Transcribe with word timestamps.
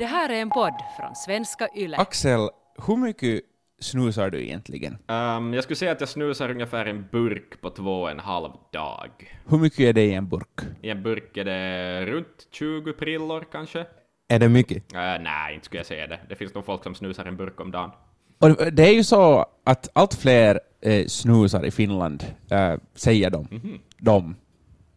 Det 0.00 0.06
här 0.06 0.28
är 0.28 0.42
en 0.42 0.50
podd 0.50 0.74
från 0.96 1.14
svenska 1.14 1.68
YLE. 1.76 1.96
Axel, 1.96 2.48
hur 2.86 2.96
mycket 2.96 3.40
snusar 3.80 4.30
du 4.30 4.42
egentligen? 4.42 4.98
Um, 5.06 5.54
jag 5.54 5.64
skulle 5.64 5.76
säga 5.76 5.92
att 5.92 6.00
jag 6.00 6.08
snusar 6.08 6.50
ungefär 6.50 6.86
en 6.86 7.06
burk 7.12 7.60
på 7.60 7.70
två 7.70 8.00
och 8.02 8.10
en 8.10 8.18
halv 8.18 8.50
dag. 8.72 9.10
Hur 9.48 9.58
mycket 9.58 9.80
är 9.80 9.92
det 9.92 10.04
i 10.04 10.14
en 10.14 10.28
burk? 10.28 10.60
I 10.82 10.90
en 10.90 11.02
burk 11.02 11.36
är 11.36 11.44
det 11.44 12.06
runt 12.06 12.48
20 12.50 12.92
prillor 12.92 13.46
kanske? 13.52 13.86
Är 14.28 14.38
det 14.38 14.48
mycket? 14.48 14.94
Uh, 14.94 15.00
nej, 15.00 15.54
inte 15.54 15.66
skulle 15.66 15.78
jag 15.78 15.86
säga 15.86 16.06
det. 16.06 16.20
Det 16.28 16.36
finns 16.36 16.54
nog 16.54 16.64
folk 16.64 16.82
som 16.82 16.94
snusar 16.94 17.24
en 17.24 17.36
burk 17.36 17.60
om 17.60 17.70
dagen. 17.70 17.90
Och 18.38 18.72
det 18.72 18.88
är 18.88 18.94
ju 18.94 19.04
så 19.04 19.46
att 19.64 19.88
allt 19.92 20.14
fler 20.14 20.60
eh, 20.80 21.06
snusar 21.06 21.64
i 21.64 21.70
Finland, 21.70 22.24
eh, 22.50 22.74
säger 22.94 23.30
de. 23.30 23.48
Mhm. 23.50 23.78
De. 23.98 24.36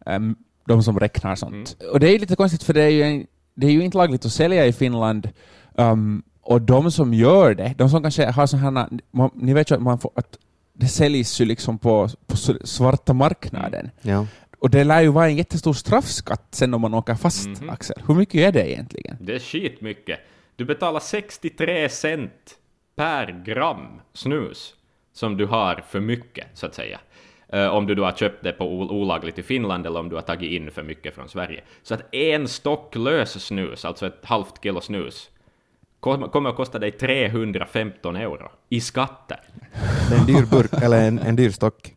Em, 0.06 0.36
de 0.66 0.82
som 0.82 1.00
räknar 1.00 1.34
sånt. 1.34 1.82
Och 1.92 2.00
det 2.00 2.08
är 2.08 2.12
ju 2.12 2.18
lite 2.18 2.36
konstigt 2.36 2.62
för 2.62 2.72
det 2.72 2.82
är 2.82 2.88
ju, 2.88 3.02
en, 3.02 3.26
det 3.54 3.66
är 3.66 3.70
ju 3.70 3.84
inte 3.84 3.98
lagligt 3.98 4.24
att 4.24 4.32
sälja 4.32 4.66
i 4.66 4.72
Finland. 4.72 5.28
Um, 5.74 6.22
och 6.40 6.62
de 6.62 6.90
som 6.90 7.14
gör 7.14 7.54
det, 7.54 7.74
de 7.78 7.90
som 7.90 8.02
kanske 8.02 8.26
har 8.30 8.46
sådana, 8.46 8.88
man- 9.10 9.30
ni 9.34 9.54
vet 9.54 9.70
ju 9.70 9.74
att, 9.74 9.82
man 9.82 9.98
får, 9.98 10.10
att 10.14 10.38
det 10.72 10.86
säljs 10.88 11.40
ju 11.40 11.44
liksom 11.44 11.78
på, 11.78 12.08
på 12.26 12.36
svarta 12.64 13.12
marknaden. 13.12 13.90
Ja. 14.02 14.26
Och 14.58 14.70
det 14.70 14.84
lär 14.84 15.00
ju 15.00 15.08
vara 15.08 15.26
en 15.26 15.36
jättestor 15.36 15.72
straffskatt 15.72 16.46
sen 16.50 16.74
om 16.74 16.80
man 16.80 16.94
åker 16.94 17.14
fast, 17.14 17.46
Mhm. 17.46 17.70
Axel. 17.70 17.96
Hur 18.08 18.14
mycket 18.14 18.34
är 18.34 18.52
det 18.52 18.70
egentligen? 18.72 19.16
Det 19.20 19.34
är 19.34 19.38
skitmycket. 19.38 20.18
Du 20.56 20.64
betalar 20.64 21.00
63 21.00 21.88
cent 21.88 22.54
per 22.96 23.42
gram 23.46 23.86
snus 24.14 24.74
som 25.12 25.36
du 25.36 25.46
har 25.46 25.84
för 25.88 26.00
mycket, 26.00 26.46
så 26.54 26.66
att 26.66 26.74
säga. 26.74 27.00
Eh, 27.54 27.66
om 27.68 27.86
du 27.86 27.94
då 27.94 28.04
har 28.04 28.12
köpt 28.12 28.44
det 28.44 28.52
på 28.52 28.64
ol- 28.64 28.90
olagligt 28.90 29.38
i 29.38 29.42
Finland 29.42 29.86
eller 29.86 30.00
om 30.00 30.08
du 30.08 30.14
har 30.14 30.22
tagit 30.22 30.52
in 30.52 30.70
för 30.70 30.82
mycket 30.82 31.14
från 31.14 31.28
Sverige. 31.28 31.62
Så 31.82 31.94
att 31.94 32.14
en 32.14 32.48
stock 32.48 32.94
lös 32.96 33.44
snus, 33.44 33.84
alltså 33.84 34.06
ett 34.06 34.24
halvt 34.24 34.62
kilo 34.62 34.80
snus, 34.80 35.30
kom- 36.00 36.28
kommer 36.28 36.50
att 36.50 36.56
kosta 36.56 36.78
dig 36.78 36.90
315 36.92 38.16
euro 38.16 38.50
i 38.68 38.80
skatter. 38.80 39.40
Det 40.08 40.14
är 40.14 40.20
en 40.20 40.26
dyr 40.26 40.46
burk, 40.50 40.82
eller 40.82 41.08
en, 41.08 41.18
en 41.18 41.36
dyr 41.36 41.50
stock, 41.50 41.94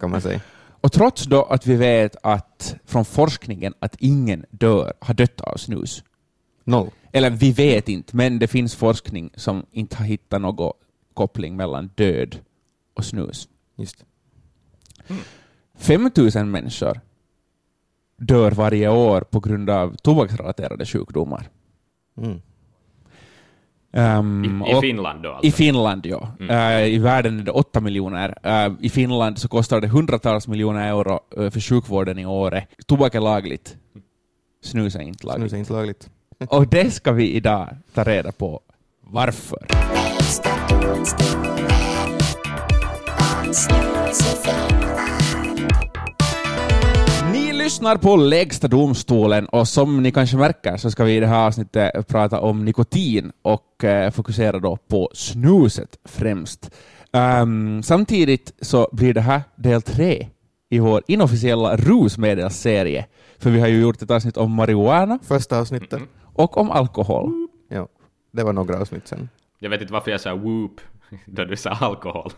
kan 0.00 0.10
man 0.10 0.20
säga. 0.20 0.40
Och 0.80 0.92
trots 0.92 1.24
då 1.24 1.42
att 1.42 1.66
vi 1.66 1.76
vet 1.76 2.16
att 2.22 2.76
från 2.86 3.04
forskningen 3.04 3.74
att 3.78 3.96
ingen 3.98 4.44
dör, 4.50 4.92
har 5.00 5.14
dött 5.14 5.40
av 5.40 5.56
snus. 5.56 6.04
Noll. 6.64 6.90
Eller 7.12 7.30
vi 7.30 7.52
vet 7.52 7.88
inte, 7.88 8.16
men 8.16 8.38
det 8.38 8.46
finns 8.46 8.74
forskning 8.76 9.30
som 9.34 9.66
inte 9.72 9.96
har 9.96 10.04
hittat 10.04 10.40
någon 10.40 10.72
koppling 11.14 11.56
mellan 11.56 11.90
död 11.94 12.36
och 12.94 13.04
snus. 13.04 13.48
Just. 13.76 14.04
5000 15.78 16.50
människor 16.50 17.00
dör 18.16 18.50
varje 18.50 18.88
år 18.88 19.20
på 19.20 19.40
grund 19.40 19.70
av 19.70 19.96
tobaksrelaterade 19.96 20.86
sjukdomar. 20.86 21.48
Mm. 22.18 22.40
Ehm, 23.92 24.62
I, 24.66 24.76
I 24.76 24.80
Finland 24.80 25.22
då 25.22 25.32
alltså. 25.32 25.46
I 25.46 25.52
Finland, 25.52 26.06
ja. 26.06 26.28
Eh, 26.50 26.84
I 26.84 26.98
världen 26.98 27.40
är 27.40 27.44
det 27.44 27.50
8 27.50 27.80
miljoner. 27.80 28.38
Eh, 28.42 28.72
I 28.80 28.90
Finland 28.90 29.38
så 29.38 29.48
kostar 29.48 29.80
det 29.80 29.88
hundratals 29.88 30.48
miljoner 30.48 30.88
euro 30.88 31.20
eh, 31.36 31.50
för 31.50 31.60
sjukvården 31.60 32.18
i 32.18 32.26
året. 32.26 32.68
Tobak 32.86 33.14
är 33.14 33.20
lagligt. 33.20 33.76
Snus 34.62 34.96
är 34.96 35.00
inte 35.00 35.26
lagligt. 35.26 35.40
Snus 35.40 35.52
är 35.52 35.58
inte 35.58 35.72
lagligt. 35.72 36.10
Och 36.48 36.68
det 36.68 36.90
ska 36.90 37.12
vi 37.12 37.30
idag 37.32 37.68
ta 37.94 38.04
reda 38.04 38.32
på 38.32 38.60
varför. 39.00 39.66
Lyssnar 47.64 47.96
på 47.96 48.16
Lägsta 48.16 48.68
domstolen 48.68 49.46
och 49.46 49.68
som 49.68 50.02
ni 50.02 50.12
kanske 50.12 50.36
märker 50.36 50.76
så 50.76 50.90
ska 50.90 51.04
vi 51.04 51.16
i 51.16 51.20
det 51.20 51.26
här 51.26 51.46
avsnittet 51.46 52.08
prata 52.08 52.40
om 52.40 52.64
nikotin 52.64 53.32
och 53.42 53.84
eh, 53.84 54.10
fokusera 54.10 54.58
då 54.58 54.76
på 54.76 55.10
snuset 55.14 55.98
främst. 56.04 56.70
Ehm, 57.12 57.82
samtidigt 57.82 58.54
så 58.60 58.88
blir 58.92 59.14
det 59.14 59.20
här 59.20 59.42
del 59.56 59.82
tre 59.82 60.28
i 60.70 60.78
vår 60.78 61.02
inofficiella 61.06 61.76
rusmedelsserie, 61.76 63.06
för 63.38 63.50
vi 63.50 63.60
har 63.60 63.68
ju 63.68 63.80
gjort 63.80 64.02
ett 64.02 64.10
avsnitt 64.10 64.36
om 64.36 64.52
marijuana 64.52 65.18
Första 65.22 65.58
avsnittet. 65.58 66.02
och 66.22 66.56
om 66.56 66.70
alkohol. 66.70 67.48
Ja. 67.68 67.88
Det 68.32 68.42
var 68.42 68.52
några 68.52 68.80
avsnitt 68.80 69.08
sen. 69.08 69.28
Jag 69.58 69.70
vet 69.70 69.80
inte 69.80 69.92
varför 69.92 70.10
jag 70.10 70.20
sa 70.20 70.34
whoop 70.34 70.80
då 71.26 71.44
du 71.44 71.56
sa 71.56 71.70
alkohol. 71.70 72.32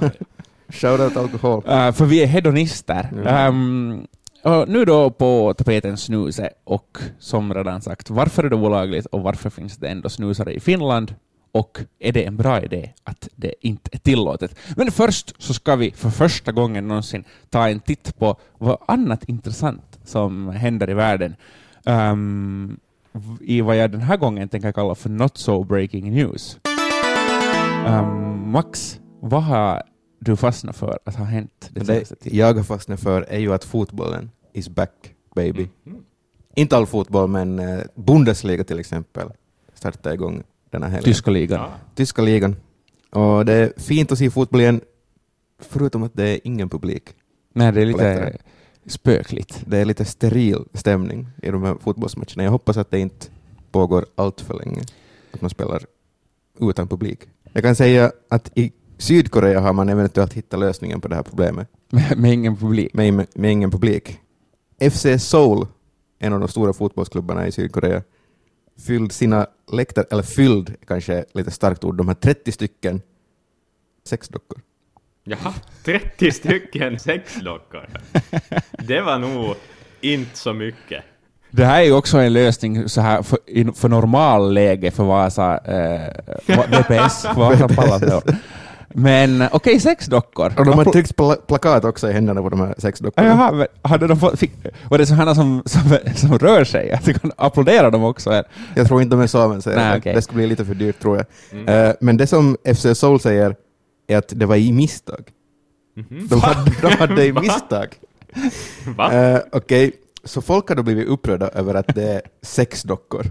Men, 0.00 0.10
Shoutout 0.68 1.16
alkohol. 1.16 1.62
Uh, 1.68 1.92
för 1.92 2.04
vi 2.04 2.22
är 2.22 2.26
hedonister. 2.26 3.26
Ehm, 3.26 4.06
och 4.42 4.68
nu 4.68 4.84
då 4.84 5.10
på 5.10 5.54
tapeten 5.54 5.96
snuset 5.96 6.52
och 6.64 6.98
som 7.18 7.54
redan 7.54 7.82
sagt, 7.82 8.10
varför 8.10 8.44
är 8.44 8.50
det 8.50 8.56
olagligt 8.56 9.06
och 9.06 9.22
varför 9.22 9.50
finns 9.50 9.76
det 9.76 9.88
ändå 9.88 10.08
snusare 10.08 10.52
i 10.52 10.60
Finland? 10.60 11.14
Och 11.52 11.78
är 11.98 12.12
det 12.12 12.24
en 12.24 12.36
bra 12.36 12.62
idé 12.62 12.92
att 13.04 13.28
det 13.36 13.54
inte 13.60 13.90
är 13.92 13.98
tillåtet? 13.98 14.58
Men 14.76 14.90
först 14.90 15.42
så 15.42 15.54
ska 15.54 15.76
vi 15.76 15.90
för 15.90 16.10
första 16.10 16.52
gången 16.52 16.88
någonsin 16.88 17.24
ta 17.50 17.68
en 17.68 17.80
titt 17.80 18.18
på 18.18 18.36
vad 18.58 18.78
annat 18.86 19.24
intressant 19.24 19.98
som 20.04 20.48
händer 20.48 20.90
i 20.90 20.94
världen. 20.94 21.36
Um, 21.84 22.80
I 23.40 23.60
vad 23.60 23.76
jag 23.76 23.90
den 23.90 24.00
här 24.00 24.16
gången 24.16 24.48
tänker 24.48 24.72
kalla 24.72 24.94
för 24.94 25.10
Not 25.10 25.38
So 25.38 25.64
Breaking 25.64 26.14
News. 26.14 26.58
Um, 27.86 28.50
Max, 28.50 29.00
vad 29.20 29.42
har 29.42 29.82
du 30.18 30.36
fastnat 30.36 30.76
för 30.76 30.98
att 31.04 31.16
ha 31.16 31.24
hänt 31.24 31.70
Det 31.72 31.84
senaste 31.84 32.16
tiden? 32.16 32.38
jag 32.38 32.54
har 32.54 32.62
fastnat 32.62 33.00
för 33.00 33.22
är 33.22 33.38
ju 33.38 33.52
att 33.54 33.64
fotbollen 33.64 34.30
is 34.52 34.68
back, 34.68 35.14
baby. 35.34 35.68
Inte 36.54 36.76
all 36.76 36.86
fotboll, 36.86 37.28
men 37.28 37.58
eh, 37.58 37.80
Bundesliga 37.94 38.64
till 38.64 38.78
exempel 38.78 39.28
startar 39.74 40.12
igång 40.12 40.42
den 40.70 40.82
här 40.82 40.90
helgen. 40.90 41.04
Tyska 41.04 41.30
ligan. 41.30 41.60
ja. 41.60 41.70
Tyska 41.94 42.22
ligan. 42.22 42.56
Och 43.10 43.44
det 43.44 43.52
är 43.52 43.72
fint 43.76 44.12
att 44.12 44.18
se 44.18 44.30
fotboll 44.30 44.60
igen, 44.60 44.80
förutom 45.58 46.02
att 46.02 46.14
det 46.14 46.28
är 46.28 46.40
ingen 46.44 46.68
publik. 46.68 47.04
Nej, 47.52 47.72
det 47.72 47.82
är 47.82 47.86
lite 47.86 48.36
spökligt. 48.86 49.62
Det 49.66 49.78
är 49.78 49.84
lite 49.84 50.04
steril 50.04 50.64
stämning 50.74 51.28
i 51.42 51.50
de 51.50 51.62
här 51.62 51.76
fotbollsmatcherna. 51.80 52.44
Jag 52.44 52.50
hoppas 52.50 52.76
att 52.76 52.90
det 52.90 52.98
inte 52.98 53.26
pågår 53.70 54.06
allt 54.14 54.40
för 54.40 54.54
länge, 54.54 54.82
att 55.32 55.40
man 55.40 55.50
spelar 55.50 55.82
utan 56.60 56.88
publik. 56.88 57.20
Jag 57.52 57.62
kan 57.62 57.76
säga 57.76 58.12
att 58.28 58.50
i 58.54 58.72
Sydkorea 58.98 59.60
har 59.60 59.72
man 59.72 59.88
eventuellt 59.88 60.32
hittat 60.32 60.60
lösningen 60.60 61.00
på 61.00 61.08
det 61.08 61.14
här 61.14 61.22
problemet 61.22 61.68
Med, 61.90 62.18
med 62.18 62.32
ingen 62.32 62.56
publik. 62.56 62.94
med, 62.94 63.14
med, 63.14 63.26
med 63.34 63.52
ingen 63.52 63.70
publik. 63.70 64.18
FC 64.92 65.06
Seoul, 65.18 65.66
en 66.18 66.32
av 66.32 66.40
de 66.40 66.48
stora 66.48 66.72
fotbollsklubbarna 66.72 67.46
i 67.46 67.52
Sydkorea, 67.52 68.02
fylld 68.86 69.12
sina 69.12 69.46
läktare, 69.72 70.04
eller 70.10 70.22
fylld 70.22 70.74
kanske 70.86 71.24
lite 71.34 71.50
starkt 71.50 71.84
ord, 71.84 71.96
de 71.96 72.08
har 72.08 72.14
30 72.14 72.52
stycken 72.52 73.00
sexdockor. 74.08 74.60
Jaha, 75.24 75.54
30 75.84 76.30
stycken 76.32 76.98
sexdockor. 77.08 77.86
Det 78.78 79.00
var 79.00 79.18
nog 79.18 79.54
inte 80.00 80.38
så 80.38 80.52
mycket. 80.52 81.04
Det 81.50 81.64
här 81.64 81.80
är 81.80 81.84
ju 81.84 81.92
också 81.92 82.18
en 82.18 82.32
lösning 82.32 82.88
så 82.88 83.00
här 83.00 83.22
för, 83.22 83.38
in- 83.46 83.72
för 83.72 83.88
normalläge 83.88 84.90
för 84.90 85.04
Vasa 85.04 85.58
eh, 85.58 86.12
VPS, 86.46 87.24
Vasa 87.36 87.68
Palace. 87.68 88.22
Men 88.94 89.44
okej, 89.52 89.80
sex 89.80 90.06
dockor. 90.06 90.52
Och 90.58 90.64
de 90.64 90.74
har 90.78 90.84
tryckt 90.84 91.14
pla- 91.16 91.46
plakat 91.46 91.84
också 91.84 92.10
i 92.10 92.12
händerna 92.12 92.42
på 92.42 92.48
de 92.48 92.60
här 92.60 92.66
Ja, 92.68 92.74
sexdockorna. 92.78 93.28
Jaha, 93.28 93.52
men 93.52 93.66
hade 93.82 94.06
de 94.06 94.20
fått, 94.20 94.38
fick, 94.38 94.52
var 94.90 94.98
det 94.98 95.06
sådana 95.06 95.34
som, 95.34 95.62
som, 95.66 95.98
som 96.16 96.38
rör 96.38 96.64
sig? 96.64 96.92
Att 96.92 97.04
du 97.04 97.14
kan 97.14 97.32
applådera 97.36 97.90
dem 97.90 98.04
också? 98.04 98.30
Här? 98.30 98.44
Jag 98.76 98.86
tror 98.86 99.02
inte 99.02 99.16
de 99.16 99.22
är 99.22 99.26
så 99.26 99.48
men 99.48 99.62
säger 99.62 99.76
Nej, 99.76 100.00
det. 100.14 100.22
skulle 100.22 100.36
bli 100.36 100.46
lite 100.46 100.64
för 100.64 100.74
dyrt 100.74 101.00
tror 101.00 101.16
jag. 101.52 101.88
Eh, 101.88 101.94
men 102.00 102.16
det 102.16 102.26
som 102.26 102.56
FC 102.74 102.86
Seoul 102.98 103.20
säger 103.20 103.56
är 104.06 104.16
att 104.18 104.32
det 104.36 104.46
var 104.46 104.56
i 104.56 104.72
misstag. 104.72 105.24
De, 106.30 106.40
hade, 106.40 106.70
de 106.82 106.88
hade 106.92 107.26
i 107.26 107.32
misstag. 107.42 107.86
Va? 108.96 109.12
Eh, 109.12 109.40
Okej, 109.52 109.92
så 110.24 110.42
folk 110.42 110.68
har 110.68 110.76
då 110.76 110.82
blivit 110.82 111.08
upprörda 111.08 111.48
över 111.48 111.74
att 111.74 111.94
det 111.94 112.02
är 112.12 112.22
sexdockor. 112.42 113.26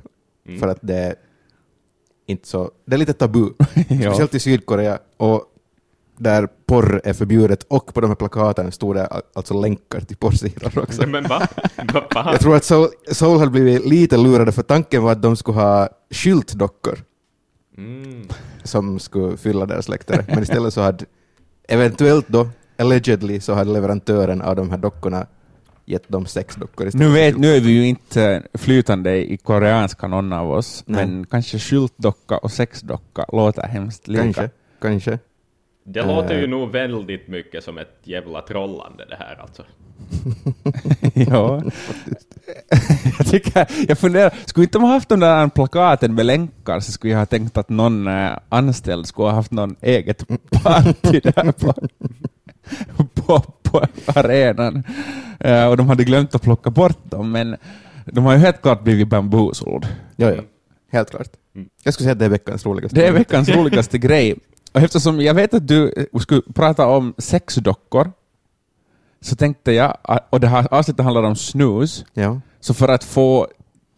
Mm. 0.47 0.59
För 0.59 0.68
att 0.68 0.79
det 0.81 0.95
är 0.95 1.16
inte 2.27 2.47
så... 2.47 2.71
Det 2.85 2.95
är 2.95 2.97
lite 2.97 3.13
tabu. 3.13 3.50
Speciellt 3.85 4.35
i 4.35 4.39
Sydkorea. 4.39 5.00
Och 5.18 5.44
där 6.18 6.47
porr 6.65 7.01
är 7.03 7.13
förbjudet 7.13 7.63
och 7.63 7.94
på 7.94 8.01
de 8.01 8.07
här 8.07 8.15
plakaten 8.15 8.71
stod 8.71 8.95
det 8.95 9.06
al- 9.07 9.21
alltså 9.35 9.62
länkar 9.62 10.00
till 10.00 10.18
porrsidor 10.18 10.79
också. 10.79 11.07
Men 11.07 11.24
va? 11.24 11.47
Va? 11.94 12.29
Jag 12.31 12.39
tror 12.39 12.56
att 12.56 12.63
Seoul, 12.63 12.89
Seoul 13.12 13.39
hade 13.39 13.51
blivit 13.51 13.85
lite 13.85 14.18
lurade 14.18 14.51
för 14.51 14.63
tanken 14.63 15.03
var 15.03 15.12
att 15.12 15.21
de 15.21 15.35
skulle 15.38 15.57
ha 15.59 15.89
skyltdockor 16.12 17.00
Mm. 17.77 18.27
som 18.63 19.00
skulle 19.00 19.38
fylla 19.38 19.65
deras 19.65 19.89
läktare. 19.89 20.25
Men 20.27 20.44
istället 20.44 20.74
så 20.74 20.81
hade 20.81 21.06
eventuellt 21.68 22.25
då, 22.27 22.50
allegedly, 22.77 23.39
så 23.39 23.53
hade 23.53 23.71
leverantören 23.71 24.41
av 24.41 24.56
de 24.56 24.69
här 24.69 24.77
dockorna 24.77 25.27
gett 25.88 26.10
dem 26.10 26.25
sex 26.25 26.56
dockor 26.56 26.88
istället. 26.88 27.07
Nu, 27.07 27.13
vet, 27.13 27.38
nu 27.38 27.56
är 27.56 27.60
vi 27.60 27.72
ju 27.72 27.88
inte 27.88 28.44
flytande 28.54 29.31
i 29.34 29.38
koreanska 29.38 30.07
någon 30.07 30.34
av 30.34 30.51
oss, 30.51 30.84
Nej. 30.86 31.06
men 31.06 31.25
kanske 31.25 31.60
skyltdocka 31.60 32.38
och 32.38 32.51
sexdocka 32.51 33.25
låter 33.34 33.68
hemskt 33.68 34.07
lika. 34.07 34.24
Kanske, 34.24 34.50
kanske. 34.81 35.19
Det 35.84 36.01
låter 36.04 36.39
ju 36.39 36.48
nog 36.48 36.72
väldigt 36.72 37.28
mycket 37.28 37.63
som 37.63 37.78
ett 37.78 38.00
jävla 38.04 38.42
trollande 38.42 39.06
det 39.10 39.16
här 39.16 39.42
alltså. 39.42 39.63
ja. 41.31 41.62
jag, 43.18 43.28
tycker, 43.28 43.68
jag 43.88 43.98
funderar, 43.98 44.34
skulle 44.45 44.63
inte 44.63 44.80
man 44.80 44.89
haft 44.89 45.10
de 45.10 45.19
där 45.19 45.48
plakaten 45.48 46.16
med 46.16 46.25
länkar 46.25 46.80
så 46.80 46.92
skulle 46.92 47.13
jag 47.13 47.19
ha 47.19 47.25
tänkt 47.25 47.57
att 47.57 47.69
någon 47.69 48.07
eh, 48.07 48.38
anställd 48.50 49.07
skulle 49.07 49.28
ha 49.28 49.36
haft 49.36 49.51
någon 49.51 49.75
eget 49.81 50.28
party 50.63 51.19
där 51.19 51.51
på, 51.51 51.74
på, 53.14 53.40
på 53.64 53.81
arenan. 54.06 54.84
Eh, 55.40 55.66
och 55.68 55.78
de 55.78 55.88
hade 55.90 56.04
glömt 56.04 56.36
att 56.36 56.42
plocka 56.42 56.69
bort 56.69 56.98
dem, 57.12 57.31
men 57.31 57.56
de 58.06 58.25
har 58.25 58.34
ju 58.34 58.38
helt 58.40 58.62
klart 58.62 58.84
blivit 58.84 59.08
bambusoled. 59.08 59.88
Ja, 60.16 60.31
ja. 60.31 60.42
Helt 60.92 61.10
klart. 61.10 61.28
Jag 61.84 61.94
skulle 61.94 62.06
säga 62.06 62.12
att 62.14 62.19
det 62.19 62.25
är 62.25 62.30
veckans 62.30 62.66
roligaste. 62.66 62.96
Det 62.96 63.08
är 63.08 63.12
veckans 63.12 63.50
roligaste 63.50 63.98
grej. 63.98 64.36
Och 64.72 64.81
eftersom 64.81 65.22
jag 65.22 65.34
vet 65.34 65.54
att 65.54 65.68
du 65.68 65.94
eh, 66.14 66.19
skulle 66.19 66.42
prata 66.54 66.88
om 66.88 67.14
sexdockor, 67.18 68.12
så 69.22 69.36
tänkte 69.36 69.72
jag, 69.72 69.98
att- 70.02 70.28
och 70.30 70.40
det 70.40 70.48
här 70.48 70.68
avsnittet 70.72 71.04
handlar 71.06 71.24
om 71.24 71.36
snus, 71.36 72.06
Ja. 72.13 72.42
så 72.60 72.74
för 72.74 72.88
att 72.88 73.04
få 73.04 73.48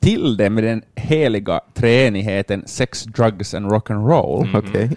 till 0.02 0.38
det 0.38 0.50
med 0.50 0.64
den 0.64 0.82
heliga 0.96 1.62
treenigheten 1.74 2.64
sex, 2.68 3.04
drugs 3.04 3.54
and 3.54 3.66
rock'n'roll, 3.72 4.48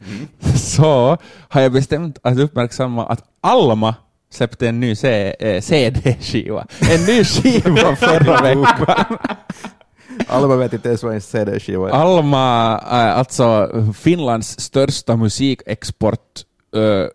Okej. 0.00 0.28
så 0.58 1.16
har 1.48 1.60
jag 1.60 1.72
bestämt 1.72 2.18
att 2.22 2.38
uppmärksamma 2.38 3.06
att 3.06 3.24
Alma 3.40 3.94
släppte 4.30 4.68
en 4.68 4.80
ny 4.80 4.90
eh, 4.90 5.60
CD-skiva. 5.60 6.66
En 6.90 7.04
ny 7.06 7.24
skiva 7.24 7.96
förra 7.96 8.42
veckan. 8.42 9.18
Alla 10.26 10.56
vet 10.56 10.72
inte 10.72 10.88
ens 10.88 11.02
vad 11.02 11.14
en 11.14 11.20
CD-skiva 11.20 11.88
är. 11.88 11.92
Alma, 11.92 12.78
äh, 12.78 13.18
alltså 13.18 13.70
Finlands 13.96 14.60
största 14.60 15.16
musikexport 15.16 16.44
äh, 16.76 17.06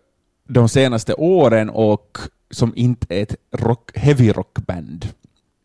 de 0.48 0.68
senaste 0.68 1.14
åren 1.14 1.70
och 1.70 2.18
som 2.50 2.72
inte 2.76 3.14
är 3.14 3.22
ett 3.22 3.36
rock, 3.52 3.90
heavy 3.94 4.32
rockband. 4.32 5.08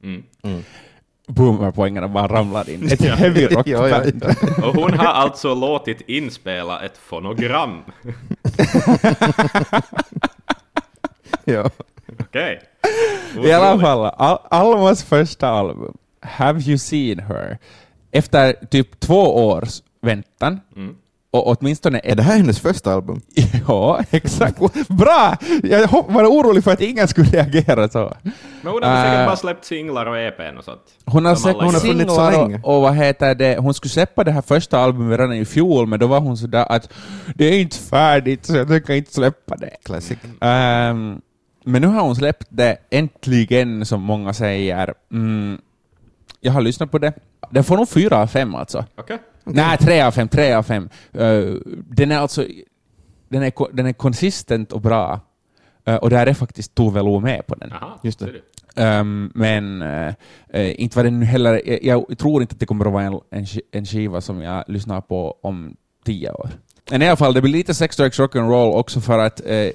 Mm. 0.04 0.24
Boomerpoängerna 1.30 2.08
bara 2.08 2.28
ramlar 2.28 2.70
in. 2.70 2.84
Ett 2.92 3.02
heavy 3.02 3.46
rockband. 3.48 4.24
ja. 4.58 4.68
Och 4.68 4.76
hon 4.76 4.94
har 4.94 5.06
alltså 5.06 5.56
låtit 5.56 6.02
inspela 6.02 6.82
ett 6.86 6.98
fonogram. 6.98 7.82
ja. 11.46 11.70
Okej. 12.20 12.62
I 13.44 13.52
alla 13.52 13.80
fall, 13.80 14.06
Al 14.18 14.38
Almas 14.50 15.04
första 15.04 15.50
album, 15.50 15.98
Have 16.22 16.62
You 16.62 16.78
Seen 16.78 17.20
Her, 17.20 17.58
efter 18.12 18.54
typ 18.70 19.00
två 19.00 19.48
års 19.48 19.82
väntan, 20.02 20.60
Mm. 20.76 20.96
Och 21.32 21.48
åtminstone 21.48 22.00
Är 22.04 22.12
ett 22.12 22.18
det 22.18 22.24
här 22.24 22.38
hennes 22.38 22.60
första 22.60 22.94
album? 22.94 23.22
Ja, 23.68 24.04
exakt. 24.12 24.60
Bra! 24.88 25.38
Jag 25.64 25.88
var 26.08 26.26
orolig 26.26 26.64
för 26.64 26.72
att 26.72 26.82
ingen 26.82 27.08
skulle 27.08 27.30
reagera 27.30 27.90
så. 27.90 28.14
Men 28.62 28.72
hon 28.74 28.84
har 28.84 28.90
väl 28.92 29.04
säkert 29.04 29.20
Äh. 29.20 29.26
bara 29.26 29.36
släppt 29.36 29.66
singlar 29.66 30.06
och 30.06 30.18
EPn 30.20 30.58
och 30.58 30.64
sånt. 30.64 30.82
Hon 31.06 31.26
har 31.26 31.32
alla 31.50 31.64
hon 31.64 31.74
har 31.74 31.82
funnits 31.82 32.16
så 32.16 32.30
länge. 32.32 32.60
och, 32.64 32.76
och 32.76 32.82
vad 32.82 32.96
heter 32.96 33.36
det, 33.36 33.58
hon 33.58 33.74
skulle 33.74 33.90
släppa 33.90 34.24
det 34.24 34.32
här 34.32 34.42
första 34.42 34.80
albumet 34.80 35.20
redan 35.20 35.34
i 35.36 35.46
fjol, 35.46 35.88
men 35.88 36.00
då 36.00 36.08
var 36.08 36.20
hon 36.20 36.38
sådär 36.38 36.66
att 36.72 36.90
det 37.36 37.46
är 37.46 37.60
inte 37.60 37.78
färdigt 37.78 38.46
så 38.46 38.56
jag 38.56 38.68
tänker 38.68 38.94
inte 38.94 39.14
släppa 39.14 39.56
det. 39.56 39.72
Classic. 39.86 40.18
Ehm, 40.42 41.22
men 41.64 41.82
nu 41.82 41.88
har 41.88 42.02
hon 42.02 42.16
släppt 42.16 42.48
det 42.50 42.78
äntligen, 42.90 43.86
som 43.86 44.02
många 44.02 44.34
säger. 44.34 44.94
Mm, 45.12 45.58
jag 46.42 46.52
har 46.52 46.62
lyssnat 46.62 46.92
på 46.92 46.98
det. 46.98 47.14
Den 47.50 47.64
får 47.64 47.78
nog 47.78 47.90
fyra 47.90 48.18
av 48.18 48.28
fem 48.28 48.56
alltså. 48.56 48.86
Okej. 49.50 49.64
Nej, 49.64 49.78
tre 49.78 50.02
av 50.02 50.12
fem, 50.12 50.28
tre 50.28 50.54
av 50.54 50.64
fem. 50.64 50.90
Eh, 51.14 51.42
den 51.90 52.12
är 52.12 52.18
alltså 52.18 52.46
den 53.30 53.44
är, 53.44 53.76
den 53.76 53.86
är 53.86 53.94
konsistent 53.94 54.72
och 54.72 54.82
bra. 54.82 55.20
Eh, 55.86 55.96
och 55.96 56.10
där 56.10 56.28
är 56.28 56.34
faktiskt 56.34 56.76
Tove 56.76 57.02
Lo 57.02 57.20
med 57.20 57.48
på 57.48 57.56
den. 57.56 57.72
Aha, 57.72 58.00
Just. 58.04 58.24
Ehm, 58.76 59.32
men 59.36 59.82
eh, 59.82 60.82
inte 60.82 60.98
var 60.98 61.04
den 61.04 61.20
nu 61.20 61.26
heller... 61.26 61.62
Jag, 61.86 62.06
jag 62.10 62.18
tror 62.18 62.42
inte 62.42 62.54
att 62.54 62.60
det 62.60 62.66
kommer 62.66 62.86
att 62.86 62.94
vara 62.94 63.04
en, 63.04 63.14
en, 63.32 63.46
en 63.72 63.86
skiva 63.86 64.22
som 64.22 64.42
jag 64.42 64.64
lyssnar 64.68 65.02
på 65.02 65.38
om 65.42 65.76
tio 66.06 66.32
år. 66.32 66.50
Men 66.92 67.02
i 67.02 67.08
alla 67.08 67.16
fall, 67.18 67.34
det 67.34 67.42
blir 67.42 67.52
lite 67.52 67.74
Sex 67.74 67.98
Drugs 67.98 68.20
Rock'n'Roll 68.20 68.74
också 68.74 69.02
för 69.02 69.20
att 69.20 69.42
eh, 69.46 69.56
jag- 69.56 69.74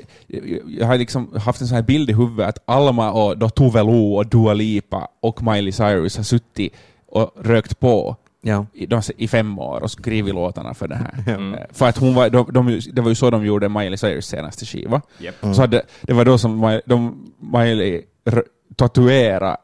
jag 0.79 0.87
har 0.87 0.99
liksom 0.99 1.33
haft 1.37 1.61
en 1.61 1.67
sån 1.67 1.75
här 1.75 1.83
bild 1.83 2.11
i 2.11 2.13
huvudet 2.13 2.49
att 2.49 2.59
Alma 2.67 3.13
och 3.13 3.39
då 3.39 3.49
Tove 3.49 3.83
Lo 3.83 4.15
och 4.15 4.27
Dua 4.27 4.55
Lipa 4.55 5.09
och 5.23 5.43
Miley 5.43 5.73
Cyrus 5.73 6.17
har 6.17 6.25
suttit 6.25 6.73
och 7.07 7.31
rökt 7.41 7.81
på 7.81 8.17
Ja. 8.47 8.67
i, 8.73 8.87
de, 8.87 9.03
i 9.17 9.29
fem 9.29 9.59
år 9.59 9.83
och 9.83 9.91
skrivit 9.91 10.35
låtarna 10.35 10.75
för 10.75 10.89
det 10.89 10.95
här. 10.97 11.15
Mm. 11.35 11.61
För 11.73 11.89
att 11.89 11.99
hon 11.99 12.15
var, 12.15 12.31
de, 12.31 12.47
de, 12.53 12.81
det 12.93 13.03
var 13.03 13.09
ju 13.09 13.15
så 13.15 13.31
de 13.31 13.45
gjorde 13.47 13.69
Miley 13.69 13.97
Cyrus 13.97 14.27
senaste 14.27 14.67
skiva. 14.67 15.03
Japp. 15.19 15.35
Så 15.41 15.61
hade, 15.61 15.83
det 16.01 16.13
var 16.13 16.25
då 16.25 16.39
som 16.39 16.61
Miley, 16.61 16.81
de, 16.87 17.27
Miley 17.39 18.03
r- 18.25 18.45
tatuerade 18.77 19.57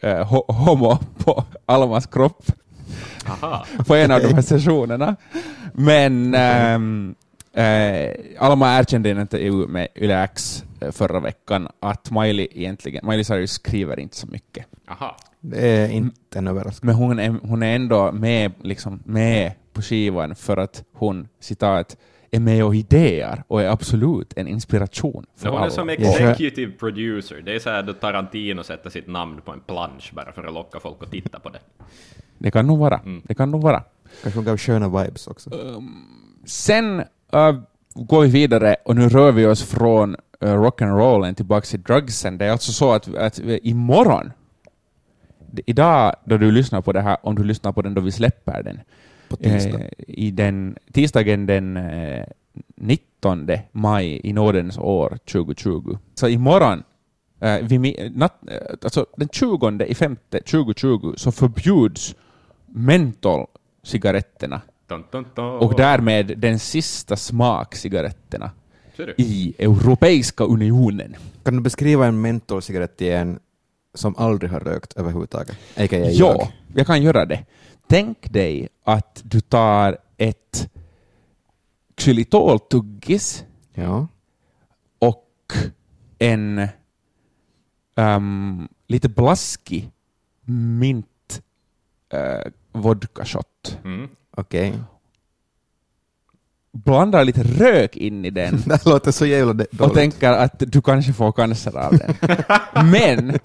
eh, 0.00 0.26
ho, 0.28 0.52
homo 0.52 0.98
på 1.24 1.44
Almas 1.66 2.06
kropp 2.06 2.44
Aha. 3.28 3.66
på 3.86 3.94
en 3.94 4.10
av 4.10 4.20
de 4.20 4.34
här 4.34 4.42
sessionerna. 4.42 5.16
Men 5.74 6.34
ehm, 6.34 7.14
eh, 7.54 8.10
Alma 8.38 8.78
erkände 8.78 9.08
i 9.08 9.12
en 9.12 9.20
intervju 9.20 9.52
med 9.66 9.88
Yle 9.96 10.22
X 10.24 10.64
eh, 10.80 10.90
förra 10.90 11.20
veckan 11.20 11.68
att 11.80 12.10
Miley 12.10 12.48
egentligen, 12.52 13.06
Miley 13.06 13.24
Cyrus 13.24 13.52
skriver 13.52 14.00
inte 14.00 14.16
så 14.16 14.26
mycket. 14.26 14.66
Aha. 14.90 15.16
Det 15.44 15.66
är 15.68 15.88
inte 15.88 16.38
en 16.38 16.46
överraskning. 16.48 16.86
Men 16.86 16.94
hon 16.94 17.18
är, 17.18 17.34
hon 17.42 17.62
är 17.62 17.74
ändå 17.76 18.12
med, 18.12 18.52
liksom, 18.62 19.02
med 19.04 19.52
på 19.72 19.82
skivan 19.82 20.34
för 20.34 20.56
att 20.56 20.84
hon, 20.92 21.28
citat, 21.40 21.96
är 22.30 22.40
med 22.40 22.64
och 22.64 22.74
idéer 22.74 23.42
och 23.48 23.62
är 23.62 23.68
absolut 23.68 24.32
en 24.36 24.48
inspiration 24.48 25.26
för 25.36 25.48
Hon 25.48 25.58
är 25.58 25.62
alla. 25.62 25.70
som 25.70 25.88
Ja. 25.88 25.94
executive 25.94 26.72
producer. 26.72 27.42
Det 27.44 27.54
är 27.54 27.58
så 27.58 27.70
här 27.70 27.82
då 27.82 27.92
Tarantino 27.92 28.62
sätter 28.62 28.90
sitt 28.90 29.06
namn 29.08 29.40
på 29.44 29.52
en 29.52 29.60
plansch 29.60 30.12
bara 30.14 30.32
för 30.32 30.44
att 30.44 30.54
locka 30.54 30.80
folk 30.80 30.96
att 31.02 31.10
titta 31.10 31.38
på 31.38 31.48
det. 31.48 31.58
Det 32.38 32.50
kan 32.50 32.66
nog 32.66 32.78
vara. 32.78 32.98
Mm. 32.98 33.22
Det 33.24 33.34
kan 33.34 33.50
nog 33.50 33.62
vara. 33.62 33.82
Kanske 34.22 34.38
hon 34.38 34.44
gav 34.44 34.56
sköna 34.56 34.88
vibes 35.04 35.26
också. 35.26 35.50
Sen 36.46 37.00
äh, 37.32 37.56
går 37.94 38.22
vi 38.22 38.28
vidare 38.28 38.76
och 38.84 38.96
nu 38.96 39.08
rör 39.08 39.32
vi 39.32 39.46
oss 39.46 39.62
från 39.62 40.10
uh, 40.44 40.48
rock'n'rollen 40.48 41.34
tillbaka 41.34 41.64
till 41.66 41.82
drugsen. 41.82 42.38
Det 42.38 42.44
är 42.46 42.50
alltså 42.50 42.72
så 42.72 42.92
att, 42.92 43.14
att 43.14 43.38
imorgon, 43.62 44.32
idag 45.66 46.14
då 46.24 46.38
du 46.38 46.50
lyssnar 46.52 46.80
på 46.80 46.92
det 46.92 47.00
här, 47.00 47.16
om 47.22 47.34
du 47.34 47.44
lyssnar 47.44 47.72
på 47.72 47.82
den 47.82 47.94
då 47.94 48.00
vi 48.00 48.10
släpper 48.12 48.62
den, 48.62 48.80
På 49.28 49.36
tisdag. 49.36 49.78
eh, 49.80 49.88
i 50.08 50.30
den, 50.30 50.76
tisdagen 50.92 51.46
den 51.46 51.76
eh, 51.76 52.24
19 52.76 53.50
maj 53.72 54.20
i 54.24 54.32
nådens 54.32 54.78
år 54.78 55.18
2020. 55.32 55.98
Så 56.14 56.28
imorgon, 56.28 56.82
eh, 57.40 57.58
vid, 57.58 57.80
mi- 57.80 58.12
natt, 58.18 58.34
eh, 58.50 58.56
alltså 58.82 59.06
den 59.16 59.28
20 59.28 59.84
i 59.84 59.94
femte 59.94 60.40
2020, 60.40 61.14
så 61.16 61.32
förbjuds 61.32 62.14
mentolcigaretterna 62.66 64.60
och 65.58 65.74
därmed 65.76 66.38
den 66.38 66.58
sista 66.58 67.16
smakcigaretterna 67.16 68.50
i 69.16 69.54
Europeiska 69.58 70.44
unionen. 70.44 71.16
Kan 71.44 71.54
du 71.56 71.60
beskriva 71.60 72.06
en 72.06 72.20
mentolcigarett 72.20 72.96
till 72.96 73.12
en 73.12 73.38
som 73.94 74.16
aldrig 74.16 74.50
har 74.50 74.60
rökt 74.60 74.92
överhuvudtaget? 74.96 75.56
A.k.a. 75.76 75.98
Ja, 75.98 76.10
jag. 76.10 76.52
jag 76.74 76.86
kan 76.86 77.02
göra 77.02 77.26
det. 77.26 77.44
Tänk 77.86 78.32
dig 78.32 78.68
att 78.84 79.20
du 79.24 79.40
tar 79.40 79.98
ett 80.16 80.68
xylitoltuggis 81.96 83.44
Ja. 83.74 84.06
och 84.98 85.52
en 86.18 86.68
ehm, 87.96 88.68
lite 88.86 89.08
blaskig 89.08 89.90
mint 90.44 91.42
uh, 92.14 92.52
vodka 92.72 93.24
shot. 93.24 93.78
Mm. 93.84 94.08
Okej. 94.36 94.74
Blandar 96.72 97.24
lite 97.24 97.42
rök 97.42 97.96
in 97.96 98.24
i 98.24 98.30
den 98.30 98.62
Det 98.66 98.86
låter 98.86 99.10
så 99.12 99.26
jävla 99.26 99.52
de- 99.52 99.64
och 99.64 99.76
dåligt. 99.76 99.94
tänker 99.94 100.32
att 100.32 100.54
du 100.58 100.82
kanske 100.82 101.12
får 101.12 101.32
cancer 101.32 101.76
av 101.78 101.98
den. 101.98 102.14
Men 102.90 103.38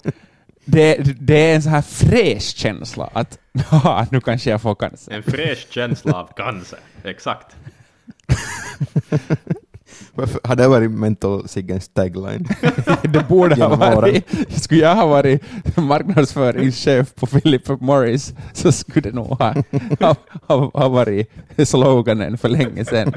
det, 0.70 0.96
det 1.20 1.50
är 1.50 1.54
en 1.54 1.62
så 1.62 1.68
här 1.68 1.82
fräsch 1.82 2.56
känsla 2.56 3.10
att 3.12 3.38
nu 4.10 4.20
kanske 4.20 4.50
jag 4.50 4.62
får 4.62 4.74
cancer. 4.74 5.12
En 5.12 5.22
fräsch 5.22 5.66
känsla 5.70 6.12
av 6.14 6.26
cancer. 6.36 6.78
Exakt. 7.04 7.56
Varför- 10.14 10.40
Har 10.44 10.56
det 10.56 10.68
varit 10.68 10.90
mentolciggens 10.90 11.88
tagline? 11.88 12.48
Det 13.02 13.28
borde 13.28 13.64
ha 13.64 13.76
varit, 13.76 14.24
skulle 14.48 14.80
jag 14.80 14.94
ha 14.94 15.06
varit 15.06 15.42
marknadsföringschef 15.76 17.14
på 17.14 17.26
Philip 17.26 17.68
Morris 17.80 18.34
så 18.52 18.72
skulle 18.72 19.10
det 19.10 19.14
nog 19.14 19.26
ha, 19.26 19.54
ha, 20.00 20.14
ha, 20.46 20.70
ha 20.74 20.88
varit 20.88 21.30
sloganen 21.64 22.38
för 22.38 22.48
länge 22.48 22.84
sedan. 22.84 23.12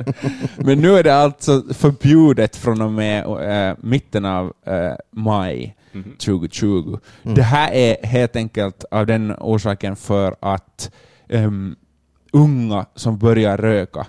Men 0.57 0.79
nu 0.79 0.97
är 0.97 1.03
det 1.03 1.15
alltså 1.15 1.63
förbjudet 1.73 2.55
från 2.55 2.81
och 2.81 2.91
med 2.91 3.23
eh, 3.69 3.75
mitten 3.81 4.25
av 4.25 4.53
eh, 4.65 4.93
maj 5.11 5.75
Mhm. 5.91 6.15
2020. 6.17 6.97
Det 7.23 7.41
här 7.43 7.71
är 7.71 8.05
helt 8.05 8.35
enkelt 8.35 8.83
av 8.91 9.05
den 9.05 9.35
orsaken 9.39 9.95
för 9.95 10.35
att 10.39 10.91
ehm, 11.29 11.75
unga 12.31 12.85
som 12.95 13.17
börjar 13.17 13.57
röka 13.57 14.07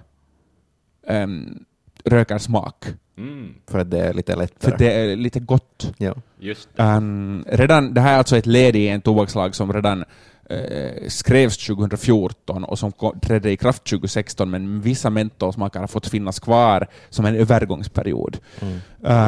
ehm, 1.06 1.64
röker 2.04 2.38
smak. 2.38 2.86
Mm, 3.18 3.54
För 3.66 3.78
att 3.78 3.90
det 3.90 3.98
är 3.98 4.12
lite 4.14 4.36
lättare. 4.36 4.70
För 4.70 4.78
det 4.78 4.92
är 4.92 5.16
lite 5.16 5.40
gott. 5.40 5.94
Ja. 5.98 6.14
just 6.38 6.68
det. 6.76 6.82
Um, 6.82 7.44
redan, 7.48 7.94
det 7.94 8.00
här 8.00 8.14
är 8.14 8.18
alltså 8.18 8.36
ett 8.36 8.46
led 8.46 8.76
i 8.76 8.88
en 8.88 9.00
tobakslag 9.00 9.54
som 9.54 9.72
redan 9.72 10.04
eh, 10.50 11.08
skrevs 11.08 11.56
2014 11.56 12.64
och 12.64 12.78
som 12.78 12.92
trädde 13.22 13.50
i 13.50 13.56
kraft 13.56 13.84
2016, 13.84 14.50
men 14.50 14.80
vissa 14.80 15.10
mentolsmaker 15.10 15.80
har 15.80 15.86
fått 15.86 16.06
finnas 16.06 16.40
kvar 16.40 16.86
som 17.10 17.24
en 17.24 17.36
övergångsperiod. 17.36 18.38
Mm. 18.60 18.78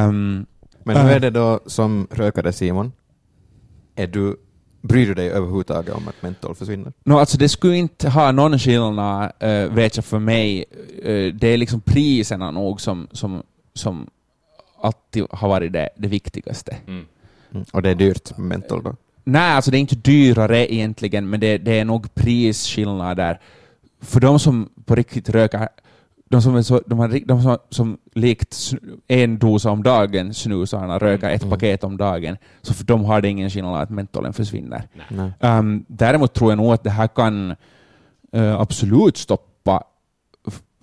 Um, 0.08 0.46
Men 0.84 0.96
hur 0.96 1.10
Äh. 1.10 1.16
är 1.16 1.20
det 1.20 1.30
då 1.30 1.60
som 1.66 2.06
rökare 2.10 2.52
Simon? 2.52 2.92
Är 3.96 4.06
du, 4.06 4.36
bryr 4.82 5.06
du 5.06 5.14
dig 5.14 5.30
överhuvudtaget 5.30 5.94
om 5.94 6.08
att 6.08 6.22
mentol 6.22 6.54
försvinner? 6.54 6.92
No, 7.04 7.12
alltså 7.14 7.38
det 7.38 7.48
skulle 7.48 7.76
inte 7.76 8.08
ha 8.10 8.32
någon 8.32 8.58
skillnad, 8.58 9.32
uh, 9.44 9.74
vet 9.74 9.96
jag, 9.96 10.04
för 10.04 10.18
mig. 10.18 10.64
Eh, 11.02 11.34
det 11.34 11.48
är 11.48 11.56
liksom 11.56 11.80
priserna 11.80 12.50
nog 12.50 12.80
som, 12.80 13.08
som, 13.12 13.42
som 13.74 14.06
alltid 14.82 15.26
har 15.30 15.48
varit 15.48 15.72
det, 15.72 15.88
det 15.96 16.08
viktigaste. 16.08 16.76
Mm. 16.86 17.04
Mm. 17.52 17.64
Och 17.72 17.82
det 17.82 17.90
är 17.90 17.94
dyrt 17.94 18.38
med 18.38 18.48
mentol 18.48 18.82
då? 18.82 18.96
Nej, 19.24 19.52
alltså 19.52 19.70
det 19.70 19.78
är 19.78 19.80
inte 19.80 19.96
dyrare 19.96 20.74
egentligen, 20.74 21.30
men 21.30 21.40
det, 21.40 21.58
det 21.58 21.78
är 21.78 21.84
nog 21.84 22.14
prisskillnader. 22.14 23.40
För 24.00 24.20
de 24.20 24.38
som 24.38 24.68
på 24.84 24.94
riktigt 24.94 25.28
röker, 25.28 25.68
de 26.30 26.42
som, 26.42 26.62
de, 26.86 26.98
har, 26.98 27.26
de 27.26 27.42
som, 27.42 27.58
som 27.70 27.98
likt 28.14 28.56
en 29.08 29.38
dosa 29.38 29.70
om 29.70 29.82
dagen 29.82 30.34
snusarna 30.34 30.98
röker 30.98 31.30
ett 31.30 31.42
Mm. 31.42 31.50
paket 31.50 31.84
om 31.84 31.96
dagen, 31.96 32.36
så 32.62 32.74
för 32.74 32.84
dem 32.84 33.04
har 33.04 33.20
det 33.20 33.28
ingen 33.28 33.50
skillnad 33.50 33.82
att 33.82 33.90
mentolen 33.90 34.32
försvinner. 34.32 34.88
Nej. 35.08 35.32
Um, 35.40 35.84
däremot 35.88 36.34
tror 36.34 36.50
jag 36.50 36.56
nog 36.56 36.72
att 36.72 36.84
det 36.84 36.90
här 36.90 37.06
kan 37.08 37.50
eh, 38.32 38.60
absolut 38.60 39.16
stoppa 39.16 39.84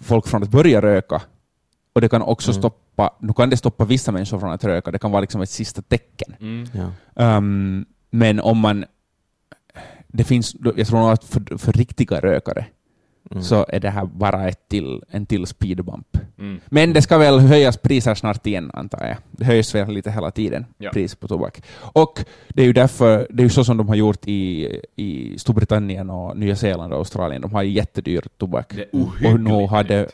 folk 0.01 0.27
från 0.27 0.43
att 0.43 0.49
börja 0.49 0.81
röka. 0.81 1.21
Och 1.93 2.01
det 2.01 2.09
kan 2.09 2.21
också 2.21 2.51
Mm. 2.51 2.61
stoppa, 2.61 3.09
nu 3.19 3.33
kan 3.33 3.49
det 3.49 3.57
stoppa 3.57 3.85
vissa 3.85 4.11
människor 4.11 4.39
från 4.39 4.51
att 4.51 4.63
röka, 4.63 4.91
det 4.91 4.99
kan 4.99 5.11
vara 5.11 5.21
liksom 5.21 5.41
ett 5.41 5.49
sista 5.49 5.81
tecken. 5.81 6.35
Mm. 6.39 6.67
Ja. 6.73 7.37
Um, 7.37 7.85
men 8.09 8.39
om 8.39 8.57
man... 8.57 8.85
Det 10.07 10.23
finns, 10.23 10.55
jag 10.75 10.87
tror 10.87 10.99
nog 10.99 11.09
att 11.09 11.23
för, 11.23 11.57
för 11.57 11.71
riktiga 11.73 12.19
rökare 12.19 12.65
Mm. 13.31 13.43
så 13.43 13.65
är 13.67 13.79
det 13.79 13.89
här 13.89 14.05
bara 14.05 14.49
ett 14.49 14.67
till, 14.67 15.03
en 15.09 15.25
till 15.25 15.47
speedbump. 15.47 16.17
Mm. 16.39 16.59
Men 16.65 16.93
det 16.93 17.01
ska 17.01 17.17
väl 17.17 17.39
höjas 17.39 17.77
priser 17.77 18.15
snart 18.15 18.47
igen, 18.47 18.71
antar 18.73 19.07
jag. 19.07 19.17
Det 19.31 19.45
höjs 19.45 19.75
väl 19.75 19.91
lite 19.91 20.11
hela 20.11 20.31
tiden, 20.31 20.65
Ja. 20.77 20.91
pris 20.91 21.15
på 21.15 21.27
tobak. 21.27 21.61
Och 21.73 22.25
det 22.49 22.61
är 22.61 22.65
ju 22.65 22.73
därför, 22.73 23.27
det 23.29 23.41
är 23.41 23.43
ju 23.43 23.49
så 23.49 23.63
som 23.63 23.77
de 23.77 23.87
har 23.87 23.95
gjort 23.95 24.27
i, 24.27 24.69
i 24.95 25.39
Storbritannien 25.39 26.09
och 26.09 26.37
Nya 26.37 26.55
Zeeland 26.55 26.93
och 26.93 26.99
Australien. 26.99 27.41
De 27.41 27.53
har 27.53 27.63
ju 27.63 27.71
jättedyr 27.71 28.23
tobak. 28.37 28.73
Det 28.75 28.81
är 28.81 29.33
Och 29.33 29.39
nu 29.39 29.67
har 29.67 29.83
det, 29.83 30.09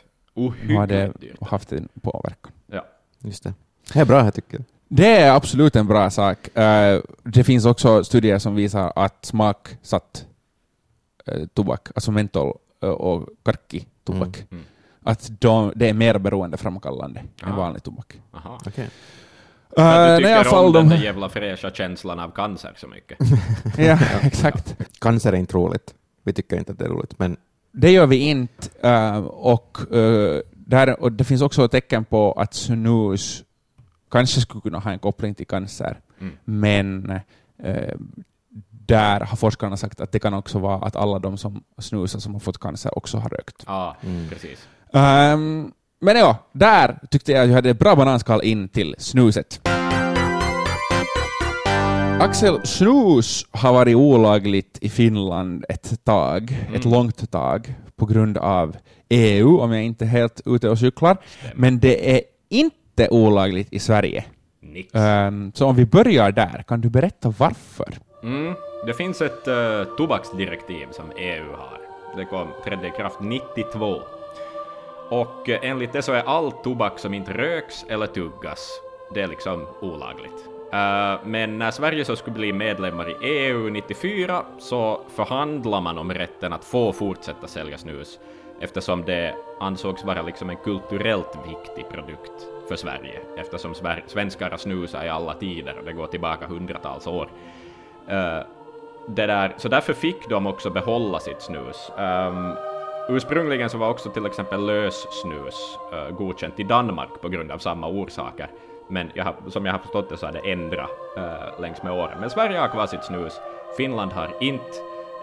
nu 0.66 0.74
har 0.74 0.86
det 0.86 1.12
haft 1.40 1.72
en 1.72 1.88
påverkan. 2.02 2.52
Ja. 2.72 2.84
Just 3.24 3.44
det. 3.44 3.54
Det 3.92 4.00
är 4.00 4.04
bra 4.04 4.20
här 4.20 4.30
tycker 4.30 4.56
jag. 4.56 4.64
Det 4.88 5.16
är 5.16 5.32
absolut 5.32 5.76
en 5.76 5.86
bra 5.86 6.10
sak. 6.10 6.56
Eh, 6.58 7.00
det 7.22 7.44
finns 7.44 7.64
också 7.64 8.04
studier 8.04 8.38
som 8.38 8.54
visar 8.54 8.92
att 8.96 9.24
smaksatt 9.24 10.26
uh, 11.32 11.46
tobak, 11.46 11.88
alltså 11.94 12.12
mentol 12.12 12.46
eh, 12.48 12.52
och 12.80 13.28
karki 13.44 13.86
tobak, 14.04 14.36
Mm. 14.36 14.46
Mm. 14.50 14.64
att 15.02 15.30
de, 15.40 15.72
det 15.76 15.88
är 15.88 15.94
mer 15.94 16.18
beroendeframkallande 16.18 17.20
än 17.42 17.52
Ah. 17.52 17.56
vanlig 17.56 17.82
tobak. 17.82 18.20
Aha. 18.32 18.58
Okej. 18.66 18.88
Uh, 19.78 19.84
att 19.86 20.18
du 20.18 20.24
nej, 20.24 20.38
tycker 20.38 20.50
fall 20.50 20.64
om 20.66 20.72
de... 20.72 20.78
den 20.78 20.88
där 20.98 21.04
jävla 21.04 21.28
fräscha 21.28 21.70
känslan 21.70 22.18
av 22.20 22.30
cancer 22.30 22.72
så 22.76 22.86
mycket. 22.88 23.18
ja, 23.78 23.98
exakt. 24.22 24.76
Cancer 25.00 25.32
är 25.32 25.36
inte 25.36 25.54
roligt. 25.54 25.94
Vi 26.22 26.32
tycker 26.32 26.56
inte 26.58 26.72
att 26.72 26.78
det 26.78 26.84
är 26.84 26.88
roligt, 26.88 27.18
men 27.18 27.36
Det 27.72 27.90
gör 27.90 28.06
vi 28.06 28.16
inte. 28.16 28.68
eh, 28.88 29.16
och, 29.26 29.94
eh, 29.96 30.40
där, 30.52 31.00
och 31.00 31.12
det 31.12 31.24
finns 31.24 31.42
också 31.42 31.68
tecken 31.68 32.04
på 32.04 32.32
att 32.32 32.54
snus 32.54 33.44
kanske 34.10 34.40
skulle 34.40 34.60
kunna 34.60 34.78
ha 34.78 34.90
en 34.92 34.98
koppling 34.98 35.34
till 35.34 35.46
cancer. 35.46 36.00
Mm. 36.20 36.32
Men 36.44 37.20
där 38.88 39.20
har 39.20 39.36
forskarna 39.36 39.76
sagt 39.76 40.00
att 40.00 40.12
det 40.12 40.18
kan 40.18 40.34
också 40.34 40.58
vara 40.58 40.86
att 40.86 40.96
alla 40.96 41.18
de 41.18 41.38
som 41.38 41.64
snusar 41.78 42.18
som 42.18 42.32
har 42.32 42.40
fått 42.40 42.58
cancer 42.60 42.98
också 42.98 43.18
har 43.18 43.28
rökt. 43.28 43.62
Ja, 43.66 43.96
Mm. 44.02 44.28
precis. 44.28 44.68
Ehm, 44.92 45.72
men 46.00 46.16
ja, 46.16 46.36
där 46.52 46.98
tyckte 47.10 47.32
jag 47.32 47.42
att 47.42 47.48
jag 47.48 47.54
hade 47.54 47.70
ett 47.70 47.78
bra 47.78 47.96
bananskal 47.96 48.42
in 48.44 48.68
till 48.68 48.94
snuset. 48.98 49.60
Axel, 52.20 52.66
snus 52.66 53.46
har 53.50 53.72
varit 53.72 53.96
olagligt 53.96 54.78
i 54.80 54.88
Finland 54.88 55.64
ett 55.68 56.04
tag, 56.04 56.56
ett 56.74 56.84
Mm. 56.84 56.92
långt 56.92 57.30
tag, 57.30 57.74
på 57.96 58.06
grund 58.06 58.38
av 58.38 58.76
EU, 59.08 59.58
om 59.60 59.72
jag 59.72 59.82
inte 59.84 60.04
är 60.04 60.08
helt 60.08 60.40
ute 60.46 60.68
och 60.68 60.78
cyklar. 60.78 61.16
Stämmer. 61.38 61.54
Men 61.56 61.78
det 61.78 62.14
är 62.16 62.20
inte 62.48 63.08
olagligt 63.08 63.72
i 63.72 63.78
Sverige. 63.78 64.24
Nix. 64.62 64.94
Ehm, 64.94 65.52
så 65.54 65.66
om 65.66 65.76
vi 65.76 65.86
börjar 65.86 66.32
där, 66.32 66.64
kan 66.68 66.80
du 66.80 66.90
berätta 66.90 67.34
varför? 67.38 67.94
Mm. 68.22 68.54
Det 68.86 68.94
finns 68.94 69.22
ett 69.22 69.48
uh, 69.48 69.84
tobaksdirektiv 69.84 70.86
som 70.90 71.12
EU 71.16 71.52
har. 71.56 71.80
Det 72.16 72.24
kom, 72.24 72.48
trädde 72.64 72.86
i 72.86 72.90
kraft 72.90 73.20
92. 73.20 74.02
Och 75.08 75.48
uh, 75.48 75.56
enligt 75.62 75.92
det 75.92 76.02
så 76.02 76.12
är 76.12 76.22
all 76.22 76.52
tobak 76.52 76.98
som 76.98 77.14
inte 77.14 77.32
röks 77.32 77.84
eller 77.88 78.06
tuggas, 78.06 78.70
det 79.14 79.20
är 79.20 79.26
liksom 79.26 79.66
olagligt. 79.80 80.44
Uh, 80.72 81.26
men 81.26 81.58
när 81.58 81.70
Sverige 81.70 82.04
så 82.04 82.16
skulle 82.16 82.34
bli 82.34 82.52
medlemmar 82.52 83.10
i 83.10 83.28
EU 83.28 83.70
94 83.70 84.42
så 84.58 85.00
förhandlar 85.08 85.80
man 85.80 85.98
om 85.98 86.14
rätten 86.14 86.52
att 86.52 86.64
få 86.64 86.92
fortsätta 86.92 87.46
sälja 87.46 87.78
snus 87.78 88.18
eftersom 88.60 89.04
det 89.04 89.34
ansågs 89.60 90.04
vara 90.04 90.22
liksom 90.22 90.50
en 90.50 90.56
kulturellt 90.56 91.38
viktig 91.48 91.88
produkt 91.90 92.46
för 92.68 92.76
Sverige 92.76 93.20
eftersom 93.36 93.74
Sver- 93.74 94.02
svenskar 94.06 94.50
har 94.50 94.58
snusat 94.58 95.04
i 95.04 95.08
alla 95.08 95.34
tider 95.34 95.78
och 95.78 95.84
det 95.84 95.92
går 95.92 96.06
tillbaka 96.06 96.46
hundratals 96.46 97.06
år. 97.06 97.28
Uh, 98.10 98.40
det 99.08 99.26
där, 99.26 99.54
så 99.56 99.68
därför 99.68 99.92
fick 99.92 100.28
de 100.28 100.46
också 100.46 100.70
behålla 100.70 101.20
sitt 101.20 101.42
snus. 101.42 101.90
Um, 101.98 102.54
ursprungligen 103.08 103.70
så 103.70 103.78
var 103.78 103.90
också 103.90 104.10
till 104.10 104.26
exempel 104.26 104.66
lössnus 104.66 105.78
uh, 105.92 106.16
godkänt 106.16 106.60
i 106.60 106.62
Danmark 106.62 107.08
på 107.20 107.28
grund 107.28 107.50
av 107.50 107.58
samma 107.58 107.88
orsaker. 107.88 108.50
Men 108.88 109.10
jag 109.14 109.24
har, 109.24 109.34
som 109.48 109.66
jag 109.66 109.72
har 109.72 109.78
förstått 109.78 110.08
det 110.08 110.16
så 110.16 110.26
har 110.26 110.32
det 110.32 110.52
ändrat 110.52 110.90
uh, 111.18 111.60
längs 111.60 111.82
med 111.82 111.92
åren. 111.92 112.20
Men 112.20 112.30
Sverige 112.30 112.58
har 112.58 112.68
kvar 112.68 112.86
sitt 112.86 113.04
snus, 113.04 113.32
Finland 113.76 114.12
har 114.12 114.30
inte, 114.40 114.64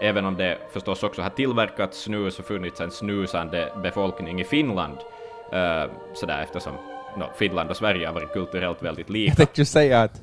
även 0.00 0.24
om 0.24 0.36
det 0.36 0.58
förstås 0.72 1.02
också 1.02 1.22
har 1.22 1.30
tillverkats 1.30 2.02
snus 2.02 2.38
och 2.38 2.44
funnits 2.44 2.80
en 2.80 2.90
snusande 2.90 3.72
befolkning 3.82 4.40
i 4.40 4.44
Finland. 4.44 4.96
Uh, 5.52 5.92
sådär 6.14 6.42
eftersom 6.42 6.72
no, 7.16 7.24
Finland 7.36 7.70
och 7.70 7.76
Sverige 7.76 8.06
har 8.06 8.14
varit 8.14 8.32
kulturellt 8.32 8.82
väldigt 8.82 9.10
lika. 9.10 9.30
Jag 9.30 9.36
tänkte 9.36 9.60
ju 9.60 9.64
säga 9.64 10.02
att 10.02 10.22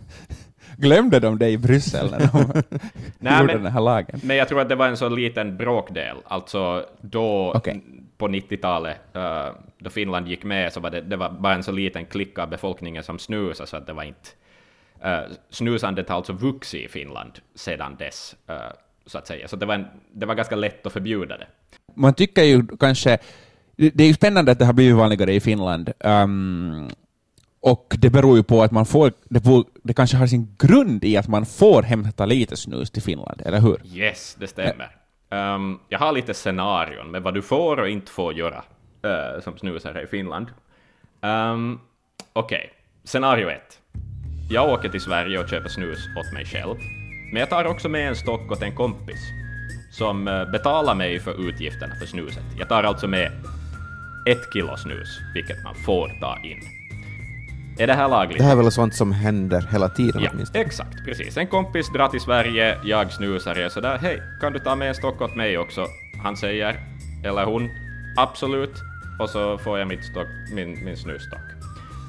glömde 0.83 1.19
de 1.19 1.37
det 1.39 1.49
i 1.49 1.57
Bryssel 1.57 2.11
när 2.11 2.19
de 2.19 2.63
Nej, 3.19 3.41
gjorde 3.41 3.53
men- 3.53 3.63
den 3.63 3.71
här 3.71 3.81
lagen? 3.81 4.19
Men 4.23 4.37
jag 4.37 4.47
tror 4.47 4.61
att 4.61 4.69
det 4.69 4.75
var 4.75 4.87
en 4.87 4.97
så 4.97 5.09
liten 5.09 5.57
bråkdel. 5.57 6.17
Alltså 6.25 6.85
då 7.01 7.61
n- 7.65 7.81
på 8.17 8.27
90-talet, 8.27 8.97
eh, 9.13 9.45
då 9.79 9.89
Finland 9.89 10.27
gick 10.27 10.43
med, 10.43 10.73
så 10.73 10.79
var 10.79 10.89
det, 10.89 11.01
det 11.01 11.15
var 11.17 11.29
bara 11.29 11.53
en 11.55 11.63
så 11.63 11.71
liten 11.71 12.05
klick 12.05 12.39
av 12.39 12.49
befolkningen 12.49 13.03
som 13.03 13.19
snusade, 13.19 13.67
så 13.69 13.77
att 13.77 13.87
det 13.87 13.93
var 13.93 14.03
inte... 14.03 14.29
Uh, 15.05 15.33
snusandet 15.49 16.09
har 16.09 16.15
alltså 16.15 16.33
vuxit 16.33 16.85
i 16.85 16.87
Finland 16.87 17.31
sedan 17.55 17.95
dess, 17.99 18.35
eh, 18.49 18.55
så 19.05 19.17
att 19.17 19.27
säga. 19.27 19.47
Så 19.47 19.55
det 19.55 19.65
var, 19.65 19.75
en, 19.75 19.85
det 20.13 20.25
var 20.25 20.35
ganska 20.35 20.55
lätt 20.55 20.85
att 20.85 20.93
förbjuda 20.93 21.37
det. 21.37 21.47
man 21.95 22.13
tycker 22.13 22.43
ju 22.43 22.67
kanske... 22.79 23.17
Det 23.75 24.03
är 24.03 24.07
ju 24.07 24.13
spännande 24.13 24.51
att 24.51 24.59
det 24.59 24.65
har 24.65 24.73
blivit 24.73 24.95
vanligare 24.95 25.33
i 25.33 25.39
Finland. 25.39 25.91
Ehm, 25.99 26.87
och 27.63 27.95
det 27.99 28.09
beror 28.09 28.37
ju 28.37 28.43
på 28.43 28.63
att 28.63 28.71
man 28.71 28.85
får... 28.85 29.11
Det, 29.23 29.41
får, 29.41 29.65
det 29.83 29.93
kanske 29.93 30.17
har 30.17 30.27
sin 30.27 30.55
grund 30.59 31.03
i 31.03 31.17
att 31.17 31.27
man 31.27 31.45
får 31.45 31.83
hämta 31.83 32.25
lite 32.25 32.57
snus 32.57 32.91
till 32.91 33.01
Finland, 33.01 33.41
eller 33.45 33.59
hur? 33.59 33.81
Yes, 33.85 34.35
det 34.39 34.47
stämmer. 34.47 34.95
Ehm, 35.29 35.79
jag 35.89 35.99
har 35.99 36.11
lite 36.11 36.33
scenarion 36.33 37.11
med 37.11 37.21
vad 37.21 37.33
du 37.33 37.41
får 37.41 37.79
och 37.79 37.89
inte 37.89 38.11
får 38.11 38.33
göra 38.33 38.63
uh, 39.05 39.41
som 39.43 39.57
snusare 39.57 40.03
i 40.03 40.07
Finland. 40.07 40.47
Um, 41.21 41.79
Okej, 42.33 42.69
scenario 43.03 43.49
ett. 43.49 43.79
Jag 44.49 44.69
åker 44.69 44.89
till 44.89 45.01
Sverige 45.01 45.39
och 45.39 45.49
köper 45.49 45.69
snus 45.69 45.99
åt 46.17 46.33
mig 46.33 46.45
själv, 46.45 46.75
men 47.31 47.39
jag 47.39 47.49
tar 47.49 47.65
också 47.65 47.89
med 47.89 48.07
en 48.07 48.15
stock 48.15 48.51
åt 48.51 48.61
en 48.61 48.75
kompis 48.75 49.19
som 49.91 50.27
eh, 50.27 50.51
betalar 50.51 50.95
mig 50.95 51.19
för 51.19 51.49
utgifterna 51.49 51.95
för 51.95 52.05
snuset. 52.05 52.43
Jag 52.59 52.69
tar 52.69 52.83
alltså 52.83 53.07
med 53.07 53.31
ett 54.29 54.53
kilo 54.53 54.77
snus, 54.77 55.19
vilket 55.33 55.63
man 55.63 55.75
får 55.75 56.07
ta 56.21 56.37
in. 56.43 56.72
Är 57.79 57.87
det 57.87 57.93
här 57.93 58.07
lagligt? 58.09 58.37
det 58.37 58.43
här 58.43 58.51
är 58.51 58.55
väl 58.55 58.71
sånt 58.71 58.95
som 58.95 59.11
händer 59.11 59.67
hela 59.71 59.89
tiden 59.89 60.21
Ja, 60.23 60.29
åtminstone. 60.33 60.63
exakt, 60.63 61.05
precis. 61.05 61.37
En 61.37 61.47
kompis 61.47 61.89
drar 61.93 62.07
till 62.07 62.21
Sverige, 62.21 62.77
jag 62.83 63.11
snusar, 63.11 63.55
jag 63.55 63.65
är 63.65 63.69
sådär, 63.69 63.97
hej, 63.97 64.21
kan 64.41 64.53
du 64.53 64.59
ta 64.59 64.75
med 64.75 64.87
en 64.87 64.95
stock 64.95 65.21
åt 65.21 65.35
mig 65.35 65.57
också? 65.57 65.87
Han 66.23 66.37
säger, 66.37 66.79
eller 67.25 67.45
hon, 67.45 67.69
absolut, 68.17 68.73
och 69.19 69.29
så 69.29 69.57
får 69.57 69.79
jag 69.79 69.87
mitt 69.87 70.05
stock, 70.05 70.27
min, 70.55 70.85
min 70.85 70.97
snusstock. 70.97 71.39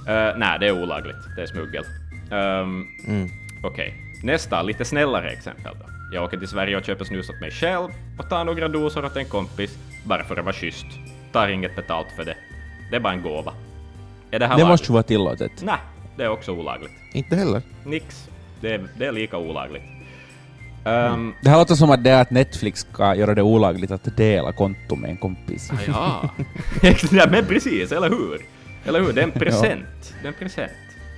Uh, 0.09 0.39
nej, 0.39 0.59
det 0.61 0.67
är 0.69 0.83
olagligt, 0.83 1.17
det 1.37 1.43
är 1.43 1.47
smuggel. 1.47 1.85
Um, 2.31 2.87
Mm. 3.09 3.29
Okej, 3.63 3.95
nästa, 4.23 4.63
lite 4.63 4.85
snällare 4.85 5.31
exempel 5.31 5.73
då. 5.81 5.87
Jag 6.13 6.25
åker 6.25 6.37
till 6.39 6.49
Sverige 6.49 6.77
och 6.77 6.85
köper 6.85 7.05
snus 7.05 7.31
åt 7.31 7.41
mig 7.41 7.51
själv 7.51 7.89
och 8.19 8.29
tar 8.29 8.45
några 8.45 8.69
doser 8.69 9.05
åt 9.05 9.17
en 9.17 9.25
kompis, 9.25 9.79
bara 10.05 10.25
för 10.25 10.37
att 10.37 10.45
vara 10.45 10.55
schysst. 10.55 10.87
Tar 11.33 11.49
inget 11.49 11.77
betalt 11.77 12.07
för 12.17 12.25
det. 12.25 12.37
Det 12.91 12.97
är 12.97 13.01
bara 13.01 13.13
en 13.13 13.23
gåva. 13.23 13.53
Är 14.35 14.39
det 14.39 14.47
här 14.47 14.55
Det 14.55 14.61
lagligt? 14.63 14.69
måste 14.73 14.87
ju 14.87 14.93
vara 14.93 15.03
tillåtet. 15.03 15.53
Nej, 15.63 15.79
det 16.17 16.23
är 16.25 16.29
också 16.29 16.53
olagligt. 16.53 16.93
Inte 17.13 17.37
heller. 17.37 17.63
Nix. 17.85 18.29
Det 18.61 18.75
är, 18.75 18.87
det 18.99 19.07
är 19.07 19.13
lika 19.13 19.39
olagligt. 19.39 19.83
Ehm, 20.85 21.35
Det 21.43 21.51
här 21.51 21.59
låter 21.59 21.75
som 21.75 21.91
att 21.91 22.05
det 22.05 22.11
är 22.11 22.21
att 22.21 22.31
Netflix 22.31 22.81
ska 22.81 23.15
göra 23.15 23.35
det 23.35 23.43
olagligt 23.43 23.91
att 23.91 24.17
dela 24.17 24.53
konto 24.53 24.97
med 24.97 25.11
en 25.11 25.17
kompis. 25.17 25.71
Ja, 25.87 26.31
ja 27.13 27.27
men 27.31 27.47
precis, 27.47 27.93
eller 27.93 28.09
hur? 28.11 28.41
Eller 28.85 29.01
hur? 29.01 29.13
Det 29.13 29.21
är 29.21 29.25
en 29.25 29.31
present. 29.33 30.15
Det 30.23 30.29
är 30.29 30.33
en 30.33 30.39
present. 30.39 30.73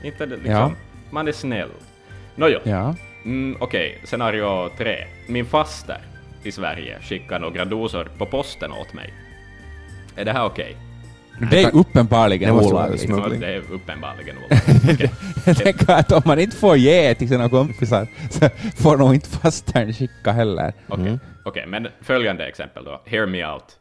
Inte 0.05 0.27
liksom, 0.27 0.51
Ja. 0.51 0.73
man 1.11 1.29
är 1.29 1.33
snäll. 1.33 1.69
Nåjo, 2.37 2.59
Ja. 2.65 2.95
mm, 3.25 3.57
okej, 3.61 3.99
scenario 4.05 4.69
tre. 4.79 5.05
Min 5.29 5.47
faster 5.47 5.99
i 6.43 6.53
Sverige 6.53 6.99
skickar 7.03 7.39
några 7.39 7.65
dosor 7.65 8.09
på 8.19 8.27
posten 8.27 8.73
åt 8.73 8.93
mig. 8.93 9.15
Är 10.17 10.25
det 10.25 10.33
här 10.33 10.45
okej? 10.45 10.77
Det 11.51 11.63
är 11.63 11.77
uppenbarligen 11.77 12.51
olagligt. 12.51 13.41
det 13.41 13.47
är 13.47 13.63
uppenbarligen 13.73 14.37
olagligt. 14.39 15.13
Jag 15.47 15.57
tänker 15.57 15.93
att 15.93 16.13
om 16.13 16.23
man 16.25 16.39
inte 16.39 16.57
får 16.57 16.77
ge 16.77 17.15
till 17.15 17.29
sina 17.29 17.49
kompisar 17.49 18.07
så 18.31 18.49
får 18.83 18.97
nog 18.97 19.15
inte 19.15 19.29
fastern 19.29 19.93
skicka 19.93 20.33
heller. 20.33 20.73
Okej, 20.89 21.19
okej, 21.45 21.65
men 21.67 21.89
följande 22.01 22.47
exempel 22.47 22.85
då. 22.85 23.03
Hear 23.05 23.27
me 23.27 23.47
out. 23.47 23.79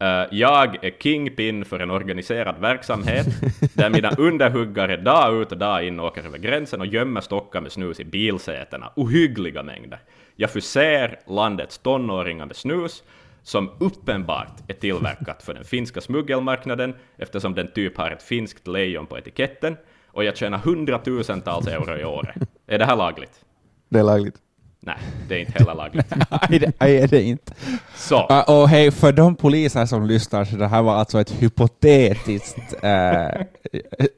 Eh, 0.00 0.24
jag 0.30 0.84
är 0.84 0.90
kingpin 1.02 1.64
för 1.64 1.80
en 1.80 1.90
organiserad 1.90 2.58
verksamhet 2.60 3.26
där 3.74 3.90
mina 3.90 4.10
underhuggare 4.10 4.96
dag 4.96 5.42
ut 5.42 5.52
och 5.52 5.58
dag 5.58 5.86
in 5.86 6.00
åker 6.00 6.22
över 6.22 6.38
gränsen 6.38 6.80
och 6.80 6.86
gömmer 6.86 7.20
stockar 7.20 7.60
med 7.60 7.72
snus 7.72 8.00
i 8.00 8.04
bilsätena. 8.04 8.92
Ohyggliga 8.96 9.62
mängder. 9.62 9.98
Jag 10.36 10.50
förser 10.50 11.18
landets 11.26 11.78
tonåringar 11.78 12.46
med 12.46 12.56
snus 12.56 13.02
som 13.46 13.70
uppenbart 13.78 14.52
är 14.68 14.74
tillverkat 14.74 15.42
för 15.42 15.54
den 15.54 15.64
finska 15.64 16.00
smuggelmarknaden 16.00 16.94
eftersom 17.16 17.54
den 17.54 17.72
typ 17.74 17.96
har 17.96 18.10
ett 18.10 18.22
finskt 18.22 18.66
lejon 18.66 19.06
på 19.06 19.18
etiketten 19.18 19.76
och 20.06 20.24
jag 20.24 20.36
tjänar 20.36 20.58
hundratusentals 20.58 21.66
euro 21.66 21.96
i 21.98 22.04
året. 22.04 22.36
Är 22.66 22.78
det 22.78 22.84
här 22.84 22.96
lagligt? 22.96 23.40
Det 23.88 23.98
är 23.98 24.02
lagligt. 24.02 24.34
Nej, 24.80 24.96
det 25.28 25.34
är 25.34 25.38
inte 25.40 25.52
heller 25.58 25.74
lagligt. 25.74 26.06
Nej, 26.50 26.58
det 26.58 27.02
är 27.02 27.08
det 27.08 27.22
inte. 27.22 27.52
Så. 27.94 28.16
Ah, 28.16 28.60
och 28.60 28.68
hej, 28.68 28.90
för 28.90 29.12
de 29.12 29.36
poliser 29.36 29.86
som 29.86 30.06
lyssnar, 30.06 30.44
så 30.44 30.56
det 30.56 30.66
här 30.68 30.82
var 30.82 30.94
alltså 30.94 31.20
ett 31.20 31.30
hypotetiskt 31.30 32.74
äh, 32.82 33.28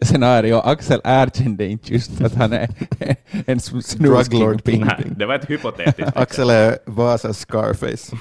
scenario. 0.02 0.54
Axel 0.56 1.00
erkände 1.04 1.66
inte 1.66 1.92
just 1.92 2.20
att 2.20 2.34
han 2.34 2.52
är 2.52 2.68
en 3.46 3.58
sm- 3.58 3.98
Druglord 3.98 4.24
snuskingpin. 4.24 4.80
Nej, 4.80 5.04
det 5.16 5.26
var 5.26 5.34
ett 5.34 5.50
hypotetiskt 5.50 6.12
Axel 6.16 6.50
är 6.50 6.78
Vasas 6.86 7.38
Scarface. 7.38 8.16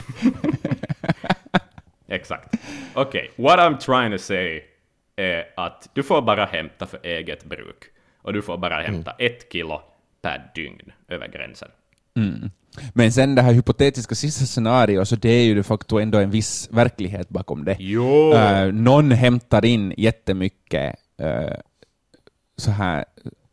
Exakt. 2.08 2.56
Okej, 2.94 3.32
what 3.36 3.60
I'm 3.60 3.78
trying 3.78 4.12
to 4.12 4.24
say 4.24 4.62
är 5.16 5.46
att 5.56 5.90
du 5.94 6.04
får 6.04 6.22
bara 6.22 6.46
hämta 6.46 6.86
för 6.86 7.00
eget 7.04 7.46
bruk. 7.46 7.84
Och 8.22 8.34
du 8.34 8.42
får 8.42 8.58
bara 8.58 8.82
hämta 8.82 9.12
ett 9.12 9.52
kilo 9.52 9.82
per 10.22 10.52
dygn 10.56 10.92
över 11.08 11.28
gränsen. 11.28 11.70
Mm. 12.16 12.52
Men 12.94 13.12
sen 13.12 13.36
det 13.36 13.42
här 13.42 13.54
hypotetiska 13.54 14.16
sista 14.16 14.46
scenariot, 14.46 15.08
så 15.08 15.16
det 15.16 15.30
är 15.30 15.44
ju 15.44 15.56
de 15.56 15.64
facto 15.64 16.00
ändå 16.00 16.18
en 16.18 16.32
viss 16.32 16.70
verklighet 16.72 17.30
bakom 17.30 17.66
det. 17.66 17.78
Jo! 17.80 18.34
Eh, 18.34 18.74
någon 18.74 19.12
hämtar 19.12 19.66
in 19.66 19.94
jättemycket 19.98 20.96
uh, 21.22 21.56
så 22.58 22.72
här 22.72 23.06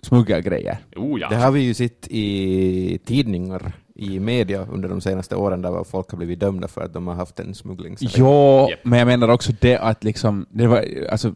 smuggelgrejer. 0.03 0.79
Oh 0.97 1.21
ja. 1.21 1.29
Det 1.29 1.37
har 1.37 1.51
vi 1.51 1.61
ju 1.61 1.75
sett 1.75 2.09
i 2.11 2.99
tidningar, 3.05 3.73
i 3.95 4.21
media 4.21 4.67
under 4.73 4.89
de 4.89 5.01
senaste 5.01 5.37
åren 5.37 5.63
där 5.63 5.85
folk 5.85 6.11
har 6.11 6.19
blivit 6.19 6.41
dömda 6.41 6.69
för 6.69 6.81
att 6.81 6.93
de 6.93 7.07
har 7.07 7.15
haft 7.15 7.41
en 7.41 7.55
smugglingsare. 7.55 8.11
Jo, 8.17 8.69
men 8.83 8.99
jag 8.99 9.07
menar 9.07 9.29
också 9.29 9.53
det 9.61 9.79
att 9.79 10.05
liksom, 10.05 10.47
det 10.51 10.67
var, 10.67 10.85
alltså, 11.11 11.35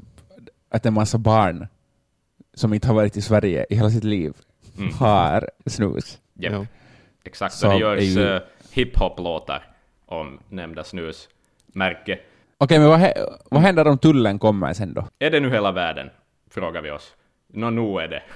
att 0.71 0.87
en 0.87 0.95
massa 0.95 1.19
barn 1.19 1.67
som 2.55 2.75
inte 2.75 2.87
har 2.89 2.95
varit 2.95 3.17
i 3.17 3.23
Sverige 3.23 3.67
i 3.71 3.75
hela 3.75 3.91
sitt 3.91 4.05
liv 4.05 4.33
Mm. 4.79 4.93
har 4.95 5.51
snus. 5.67 6.19
Japp. 6.35 6.53
Ja. 6.53 6.67
Exakt, 7.25 7.55
Så 7.55 7.67
det 7.69 7.75
är 7.75 7.79
görs 7.79 8.03
ju- 8.03 8.23
eh, 8.37 8.41
hiphop-låtar 8.73 9.63
om 10.07 10.39
nämnda 10.49 10.85
snusmärke. 10.85 12.19
Okej, 12.59 12.79
men 12.79 12.89
vad, 12.89 12.99
hä- 13.01 13.25
vad 13.51 13.63
händer 13.63 13.87
om 13.87 13.99
tullen 13.99 14.39
kommer 14.39 14.73
sen 14.73 14.95
då? 14.95 15.09
Är 15.19 15.31
det 15.31 15.41
nu 15.41 15.51
hela 15.51 15.73
världen? 15.73 16.11
Frågar 16.51 16.83
vi 16.83 16.91
oss. 16.91 17.15
Nå, 17.53 17.71
nu 17.71 18.01
är 18.01 18.09
det. 18.09 18.23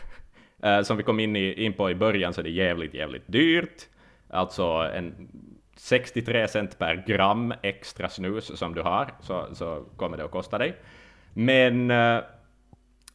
Eh, 0.65 0.83
som 0.83 0.97
vi 0.97 1.03
kom 1.03 1.21
in, 1.21 1.37
i, 1.37 1.65
in 1.65 1.73
på 1.73 1.91
i 1.91 1.95
början 1.95 2.35
så 2.35 2.41
är 2.41 2.45
det 2.45 2.51
jävligt, 2.51 2.95
jävligt 2.95 3.23
dyrt. 3.27 3.89
Alltså 4.33 4.65
en 4.95 5.29
63 5.77 6.49
cent 6.49 6.79
per 6.79 7.05
gram 7.07 7.55
extra 7.63 8.09
snus 8.09 8.59
som 8.59 8.75
du 8.75 8.83
har, 8.83 9.11
så, 9.21 9.47
så 9.53 9.85
kommer 9.97 10.17
det 10.17 10.25
att 10.25 10.31
kosta 10.31 10.59
dig. 10.59 10.77
Men 11.35 11.91
eh, 11.91 12.21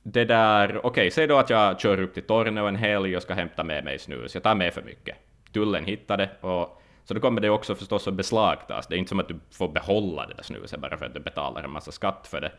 det 0.04 0.26
där, 0.26 0.86
okej, 0.86 1.12
säg 1.12 1.28
då 1.28 1.38
att 1.38 1.50
jag 1.50 1.80
kör 1.80 2.00
upp 2.00 2.14
till 2.14 2.24
Torneå 2.24 2.66
en 2.66 2.76
helg 2.76 3.16
och 3.16 3.22
ska 3.22 3.34
hämta 3.34 3.64
med 3.64 3.84
mig 3.84 4.00
snus. 4.00 4.34
Jag 4.34 4.44
tar 4.44 4.56
med 4.56 4.74
för 4.74 4.82
mycket. 4.82 5.16
Tullen 5.54 5.86
hittar 5.86 6.18
det 6.18 6.30
och 6.42 6.82
så 7.08 7.14
då 7.14 7.20
kommer 7.20 7.42
det 7.42 7.50
också 7.50 7.76
förstås 7.76 8.08
att 8.08 8.14
beslagtas. 8.14 8.88
Det 8.88 8.96
är 8.96 8.98
inte 8.98 9.10
som 9.10 9.20
att 9.20 9.28
du 9.28 9.40
får 9.52 9.70
behålla 9.70 10.28
det 10.28 10.34
där 10.34 10.44
snuset 10.44 10.80
bara 10.80 10.98
för 10.98 11.06
att 11.06 11.14
du 11.14 11.20
betalar 11.20 11.64
en 11.64 11.72
massa 11.72 11.92
skatt 11.92 12.28
för 12.28 12.42
det. 12.42 12.52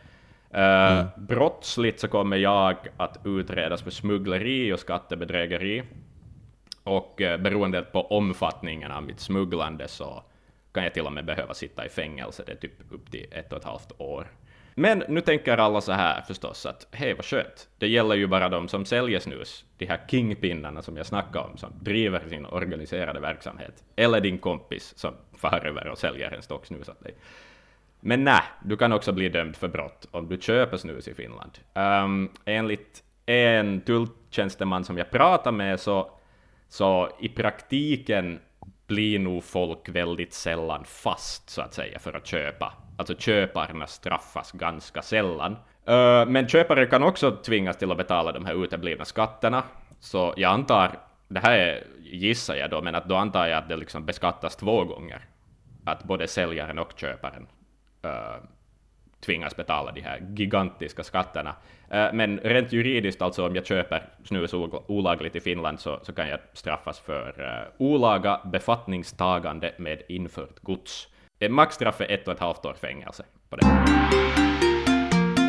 Uh, 0.55 1.07
Brottsligt 1.16 2.01
så 2.01 2.09
kommer 2.09 2.37
jag 2.37 2.77
att 2.97 3.18
utredas 3.25 3.83
för 3.83 3.90
smuggleri 3.90 4.73
och 4.73 4.79
skattebedrägeri. 4.79 5.83
Och 6.88 7.22
eh, 7.22 7.40
beroende 7.40 7.83
på 7.83 8.01
omfattningen 8.01 8.90
av 8.90 9.03
mitt 9.03 9.20
smugglande 9.20 9.88
så 9.88 10.22
kan 10.72 10.85
jag 10.85 10.94
till 10.94 11.07
och 11.07 11.12
med 11.12 11.24
behöva 11.24 11.55
sitta 11.55 11.87
i 11.87 11.88
fängelse, 11.88 12.42
det 12.46 12.53
är 12.53 12.57
typ 12.57 12.92
upp 12.92 13.11
till 13.11 13.27
ett 13.31 13.53
och 13.53 13.59
ett 13.59 13.64
halvt 13.64 13.92
år. 13.98 14.27
Men 14.74 15.05
nu 15.09 15.20
tänker 15.20 15.59
alla 15.59 15.81
så 15.81 15.92
här 15.92 16.22
förstås 16.22 16.66
att 16.66 16.87
hej 16.90 17.14
vad 17.14 17.24
skönt, 17.24 17.68
det 17.79 17.88
gäller 17.88 18.14
ju 18.14 18.27
bara 18.27 18.48
de 18.48 18.68
som 18.68 18.85
säljer 18.85 19.20
snus, 19.20 19.64
de 19.79 19.87
här 19.87 20.01
kingpinnarna 20.09 20.83
som 20.83 20.96
jag 20.96 21.07
snackade 21.07 21.44
om, 21.44 21.57
som 21.57 21.72
driver 21.81 22.29
sin 22.29 22.46
organiserade 22.46 23.20
verksamhet. 23.20 23.85
Eller 23.96 24.20
din 24.20 24.38
kompis 24.38 24.98
som 24.98 25.14
far 25.37 25.66
över 25.66 25.88
och 25.88 25.98
säljer 25.98 26.35
en 26.35 26.42
stock 26.42 26.66
snus 26.66 26.88
åt 26.88 27.05
dig. 27.05 27.14
Men 28.01 28.24
nej, 28.24 28.42
du 28.64 28.77
kan 28.77 28.92
också 28.92 29.12
bli 29.12 29.29
dömd 29.29 29.57
för 29.57 29.68
brott 29.68 30.09
om 30.11 30.29
du 30.29 30.38
köper 30.40 30.77
snus 30.77 31.09
i 31.09 31.14
Finland. 31.14 31.59
Um, 31.74 32.31
enligt 32.44 33.03
en 33.27 33.81
tulltjänsteman 33.81 34.85
som 34.85 34.98
jag 34.98 35.11
pratade 35.11 35.57
med 35.57 35.81
så, 35.81 36.11
så 36.68 37.11
i 37.20 37.28
praktiken 37.28 38.40
blir 38.87 39.18
nog 39.18 39.44
folk 39.44 39.88
väldigt 39.88 40.33
sällan 40.33 40.85
fast 40.85 41.50
så 41.50 41.62
att 41.62 41.74
säga 41.74 41.98
för 41.98 42.12
att 42.12 42.26
köpa. 42.26 42.74
Alltså 42.98 43.14
köparna 43.18 43.87
straffas 43.87 44.52
ganska 44.52 45.02
sällan. 45.02 45.52
Eh, 45.87 46.26
men 46.26 46.48
köpare 46.48 46.87
kan 46.87 47.02
också 47.02 47.37
tvingas 47.37 47.76
till 47.76 47.90
att 47.90 47.96
betala 47.96 48.33
de 48.33 48.44
här 48.44 48.64
uteblivna 48.64 49.04
skatterna. 49.04 49.62
Så 50.00 50.35
jag 50.37 50.52
antar, 50.52 50.98
det 51.28 51.40
här 51.40 51.59
är, 51.59 51.85
gissar 52.00 52.54
jag 52.54 52.70
då, 52.70 52.83
men 52.83 52.94
att 52.94 53.09
då 53.09 53.16
antar 53.16 53.46
jag 53.46 53.59
att 53.59 53.68
det 53.68 53.76
liksom 53.76 54.04
beskattas 54.04 54.57
två 54.57 54.85
gånger. 54.85 55.24
Att 55.85 56.04
både 56.04 56.28
säljaren 56.28 56.78
och 56.78 56.92
köparen 56.96 57.46
eh, 58.02 58.37
tvingas 59.20 59.57
betala 59.57 59.92
de 59.92 60.00
här 60.00 60.22
gigantiska 60.37 61.04
skatterna. 61.04 61.54
Eh, 61.90 62.12
men 62.12 62.38
rent 62.38 62.72
juridiskt, 62.72 63.22
alltså 63.22 63.46
om 63.46 63.54
jag 63.54 63.66
köper 63.66 64.02
snus 64.24 64.54
olagligt 64.87 65.37
i 65.37 65.40
Finland 65.40 65.81
så, 65.81 66.00
så 66.02 66.12
kan 66.12 66.28
jag 66.28 66.40
straffas 66.52 67.00
för 67.00 67.35
eh, 67.38 67.72
olaga 67.78 68.40
befattningstagande 68.44 69.74
med 69.78 70.02
infört 70.09 70.61
gods. 70.61 71.09
Maxstraff 71.50 72.00
är 72.00 72.11
ett 72.11 72.28
och 72.28 72.35
ett 72.35 72.40
halvt 72.40 72.64
år 72.64 72.74
fängelse 72.81 73.24
på 73.48 73.57
det. 73.57 73.66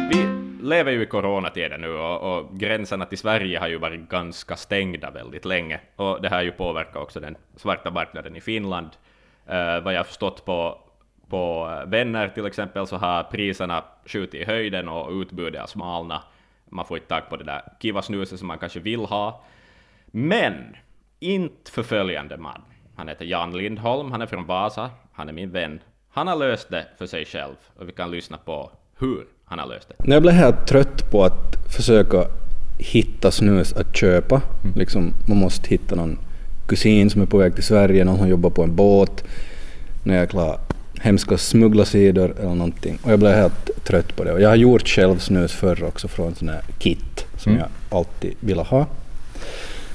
Vi 0.10 0.28
lever 0.62 0.92
ju 0.92 1.02
i 1.02 1.06
coronatider 1.06 1.78
nu 1.78 1.94
och, 1.94 2.38
och 2.38 2.60
gränserna 2.60 3.06
till 3.06 3.18
Sverige 3.18 3.60
har 3.60 3.68
ju 3.68 3.78
varit 3.78 4.10
ganska 4.10 4.56
stängda 4.56 5.12
väldigt 5.12 5.46
länge. 5.46 5.80
Och 5.96 6.22
det 6.22 6.30
här 6.30 6.36
har 6.36 6.44
ju 6.44 6.52
påverkat 6.52 6.96
också 6.96 7.20
den 7.20 7.38
svarta 7.56 7.92
marknaden 7.92 8.36
i 8.36 8.42
Finland. 8.42 8.90
Uh, 9.50 9.84
vad 9.84 9.94
jag 9.94 10.08
förstått 10.08 10.46
på, 10.46 10.78
på 11.30 11.74
vänner 11.88 12.28
till 12.30 12.46
exempel 12.46 12.88
så 12.88 12.98
har 12.98 13.24
priserna 13.24 13.84
skjutit 14.06 14.42
i 14.42 14.46
höjden 14.46 14.90
och 14.90 15.12
utbudet 15.12 15.60
har 15.60 15.68
smalnat. 15.68 16.22
Man 16.70 16.86
får 16.86 16.98
inte 16.98 17.10
tag 17.10 17.30
på 17.30 17.38
det 17.38 17.44
där 17.44 17.62
kiva 17.82 18.02
snuset 18.02 18.40
som 18.40 18.48
man 18.48 18.58
kanske 18.58 18.80
vill 18.80 19.00
ha. 19.00 19.44
Men 20.06 20.54
inte 21.20 21.72
förföljande 21.72 22.38
man. 22.38 22.62
Han 22.96 23.08
heter 23.08 23.26
Jan 23.26 23.58
Lindholm, 23.58 24.12
han 24.12 24.22
är 24.22 24.26
från 24.26 24.46
Vasa, 24.46 24.90
han 25.14 25.30
är 25.30 25.34
min 25.34 25.52
vän. 25.52 25.80
Han 26.10 26.28
har 26.28 26.36
löst 26.36 26.70
det 26.70 26.86
för 26.98 27.06
sig 27.08 27.26
själv 27.26 27.56
och 27.76 27.88
vi 27.88 27.92
kan 27.92 28.12
lyssna 28.12 28.38
på 28.38 28.72
hur 29.00 29.26
han 29.46 29.60
har 29.60 29.68
löst 29.68 29.90
det. 29.90 29.96
När 30.00 30.16
jag 30.16 30.22
blev 30.22 30.34
helt 30.34 30.68
trött 30.68 31.12
på 31.12 31.24
att 31.24 31.74
försöka 31.76 32.26
hitta 32.78 33.32
snus 33.32 33.74
att 33.74 33.98
köpa, 33.98 34.42
liksom, 34.76 35.14
man 35.28 35.38
måste 35.38 35.70
hitta 35.70 35.96
någon 35.96 36.20
kusin 36.68 37.10
som 37.10 37.22
är 37.22 37.26
på 37.26 37.38
väg 37.38 37.56
till 37.56 37.64
Sverige, 37.64 38.06
någon 38.06 38.18
som 38.18 38.30
jobbar 38.30 38.50
på 38.50 38.64
en 38.64 38.76
båt, 38.76 39.24
några 40.04 40.20
jäkla 40.20 40.60
hemska 41.02 41.38
smugglarsidor 41.38 42.34
eller 42.40 42.56
någonting. 42.56 43.00
Och 43.04 43.12
jag 43.12 43.20
blev 43.20 43.34
helt 43.34 43.84
trött 43.84 44.16
på 44.16 44.24
det. 44.24 44.34
Och 44.34 44.42
jag 44.42 44.50
har 44.50 44.56
gjort 44.56 44.88
själv 44.88 45.20
snus 45.20 45.52
förr 45.52 45.84
också 45.84 46.08
från 46.08 46.36
sån 46.36 46.50
här 46.50 46.62
kit 46.80 47.26
som 47.38 47.58
jag 47.58 47.68
alltid 47.90 48.34
ville 48.40 48.62
ha. 48.62 48.86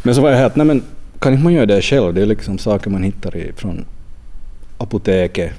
Men 0.03 0.15
så 0.15 0.21
var 0.21 0.31
jag 0.31 0.39
helt, 0.39 0.57
nej 0.57 0.67
men 0.67 0.83
kan 1.19 1.33
inte 1.33 1.45
man 1.45 1.53
göra 1.53 1.67
det 1.67 1.83
själv? 1.83 2.15
Det 2.15 2.23
är 2.23 2.27
liksom 2.27 2.59
saker 2.59 2.91
man 2.91 3.03
hittar 3.03 3.37
i, 3.37 3.53
från 3.57 3.85
apoteket, 4.79 5.53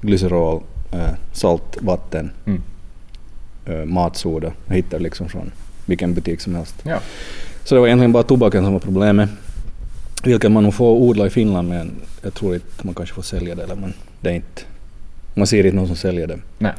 glycerol, 0.00 0.62
eh, 0.92 1.10
saltvatten, 1.32 2.30
eh, 3.66 3.84
matsoda. 3.84 4.52
Jag 4.66 4.74
hittar 4.74 4.98
liksom 4.98 5.28
från 5.28 5.50
vilken 5.86 6.14
butik 6.14 6.40
som 6.40 6.54
helst. 6.54 6.74
Ja. 6.82 6.98
Så 7.64 7.74
det 7.74 7.80
var 7.80 7.86
egentligen 7.86 8.12
bara 8.12 8.22
tobaken 8.22 8.64
som 8.64 8.72
var 8.72 8.80
problemet. 8.80 9.30
Vilket 10.24 10.52
man 10.52 10.62
nog 10.62 10.74
får 10.74 10.90
odla 10.90 11.26
i 11.26 11.30
Finland 11.30 11.68
men 11.68 11.92
jag 12.22 12.34
tror 12.34 12.54
inte 12.54 12.66
man 12.86 12.94
kanske 12.94 13.14
får 13.14 13.22
sälja 13.22 13.54
det. 13.54 13.62
Eller 13.62 13.76
man, 13.76 13.92
det 14.20 14.30
är 14.30 14.34
inte, 14.34 14.62
man 15.40 15.46
ser 15.46 15.64
inte 15.66 15.76
någon 15.76 15.86
som 15.86 15.96
säljer 15.96 16.26
det. 16.26 16.38
Nej. 16.58 16.72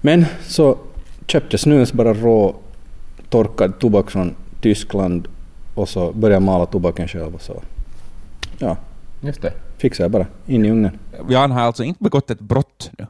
Men 0.00 0.26
så 0.42 0.78
köpte 1.26 1.58
snus, 1.58 1.92
bara 1.92 2.14
rå 2.14 2.54
torkad 3.28 3.78
tobak 3.78 4.10
från 4.10 4.34
Tyskland 4.60 5.28
och 5.74 5.88
så 5.88 6.12
började 6.12 6.34
jag 6.34 6.42
mala 6.42 6.66
tobaken 6.66 7.08
själv 7.08 7.34
och 7.34 7.42
så 7.42 7.62
ja, 8.58 8.76
Just 9.20 9.42
det. 9.42 9.52
fixade 9.78 10.04
jag 10.04 10.10
bara 10.10 10.26
in 10.46 10.64
i 10.64 10.70
ugnen. 10.70 10.98
Jan 11.28 11.50
har 11.50 11.60
alltså 11.60 11.84
inte 11.84 12.02
begått 12.02 12.30
ett 12.30 12.40
brott 12.40 12.90
nu. 12.98 13.06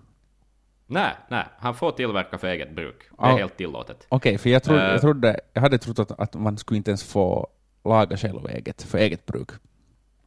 Nej, 0.86 1.10
nej, 1.30 1.44
han 1.58 1.74
får 1.74 1.90
tillverka 1.90 2.38
för 2.38 2.48
eget 2.48 2.74
bruk. 2.76 2.96
Det 3.18 3.24
är 3.26 3.30
Ja. 3.30 3.36
helt 3.36 3.56
tillåtet. 3.56 4.06
Okej, 4.08 4.38
för 4.38 4.50
jag, 4.50 4.62
trodde, 4.62 4.82
Eh. 4.86 4.92
jag, 4.92 5.00
trodde, 5.00 5.40
jag 5.52 5.60
hade 5.62 5.78
trott 5.78 5.98
att, 5.98 6.20
att 6.20 6.34
man 6.34 6.58
skulle 6.58 6.76
inte 6.76 6.90
ens 6.90 7.02
få 7.04 7.46
laga 7.84 8.16
själv 8.16 8.46
eget, 8.48 8.82
för 8.82 8.98
eget 8.98 9.26
bruk. 9.26 9.48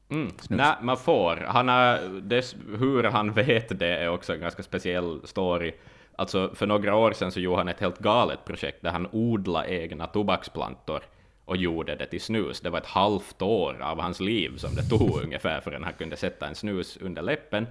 Mm. 0.10 0.32
Nej, 0.50 0.76
man 0.82 0.98
får. 0.98 1.36
Han 1.48 1.68
har, 1.68 2.22
dess, 2.22 2.56
hur 2.80 3.04
han 3.04 3.34
vet 3.34 3.80
det 3.80 3.98
är 3.98 4.10
också 4.10 4.34
en 4.34 4.40
ganska 4.40 4.64
speciell 4.64 5.22
story. 5.24 5.74
Alltså, 6.16 6.52
för 6.56 6.68
några 6.68 6.96
år 6.96 7.12
sedan 7.12 7.32
så 7.32 7.40
gjorde 7.40 7.58
han 7.58 7.68
ett 7.68 7.80
helt 7.80 8.00
galet 8.00 8.46
projekt 8.46 8.82
där 8.82 8.92
han 8.92 9.08
odlade 9.12 9.70
egna 9.70 10.08
tobaksplantor 10.08 11.02
och 11.46 11.58
gjorde 11.58 11.96
det 11.96 12.06
till 12.06 12.22
snus. 12.22 12.62
Det 12.62 12.70
var 12.70 12.80
ett 12.80 12.86
halvt 12.86 13.42
år 13.42 13.82
av 13.82 14.00
hans 14.00 14.20
liv 14.20 14.58
som 14.58 14.76
det 14.76 14.84
tog 14.84 15.22
ungefär 15.24 15.62
förrän 15.62 15.84
han 15.84 15.94
kunde 15.94 16.16
sätta 16.16 16.48
en 16.48 16.56
snus 16.56 16.98
under 17.02 17.22
läppen. 17.22 17.68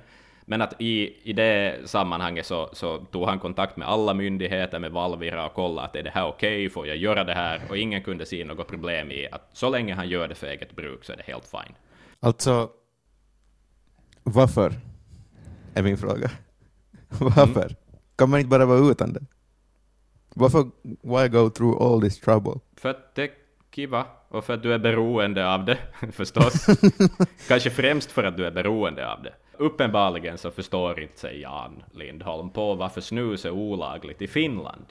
Men 0.48 0.62
att 0.62 0.80
i, 0.80 1.16
i 1.22 1.32
det 1.32 1.76
sammanhanget 1.84 2.46
så, 2.46 2.70
så 2.72 2.98
tog 2.98 3.24
han 3.28 3.38
kontakt 3.38 3.76
med 3.76 3.88
alla 3.88 4.14
myndigheter, 4.14 4.78
med 4.78 4.92
Valvira 4.92 5.46
och 5.46 5.54
kollade 5.54 5.86
att 5.86 5.96
är 5.96 6.02
det 6.02 6.10
här 6.10 6.26
okej, 6.26 6.70
får 6.70 6.86
jag 6.86 6.96
göra 6.96 7.24
det 7.24 7.34
här? 7.34 7.60
Och 7.68 7.78
ingen 7.78 8.02
kunde 8.02 8.26
se 8.26 8.44
något 8.44 8.68
problem 8.68 9.10
i 9.10 9.28
att 9.32 9.48
så 9.52 9.70
länge 9.70 9.94
han 9.94 10.08
gör 10.08 10.28
det 10.28 10.34
för 10.34 10.46
eget 10.46 10.76
bruk 10.76 11.04
så 11.04 11.12
är 11.12 11.16
det 11.16 11.32
helt 11.32 11.46
fine. 11.46 11.74
Alltså, 12.20 12.70
varför? 14.22 14.72
Är 15.74 15.82
min 15.82 15.96
fråga. 15.96 16.30
Varför? 17.08 17.76
Kan 18.16 18.30
man 18.30 18.40
inte 18.40 18.48
bara 18.48 18.66
vara 18.66 18.90
utan 18.90 19.12
det? 19.12 19.26
Varför, 20.34 20.70
why 20.82 21.28
go 21.28 21.50
through 21.50 21.82
all 21.82 22.00
this 22.00 22.20
trouble? 22.20 22.60
För 22.76 22.88
att 22.88 23.14
det 23.14 23.22
är 23.22 23.30
kiva 23.70 24.06
och 24.28 24.44
för 24.44 24.54
att 24.54 24.62
du 24.62 24.74
är 24.74 24.78
beroende 24.78 25.54
av 25.54 25.64
det, 25.64 25.78
förstås. 26.12 26.66
Kanske 27.48 27.70
främst 27.70 28.12
för 28.12 28.24
att 28.24 28.36
du 28.36 28.46
är 28.46 28.50
beroende 28.50 29.12
av 29.12 29.22
det. 29.22 29.32
Uppenbarligen 29.58 30.38
så 30.38 30.50
förstår 30.50 31.00
inte 31.00 31.18
sig 31.18 31.40
Jan 31.40 31.82
Lindholm 31.92 32.50
på 32.50 32.74
varför 32.74 33.00
snus 33.00 33.44
är 33.44 33.50
olagligt 33.50 34.22
i 34.22 34.28
Finland. 34.28 34.84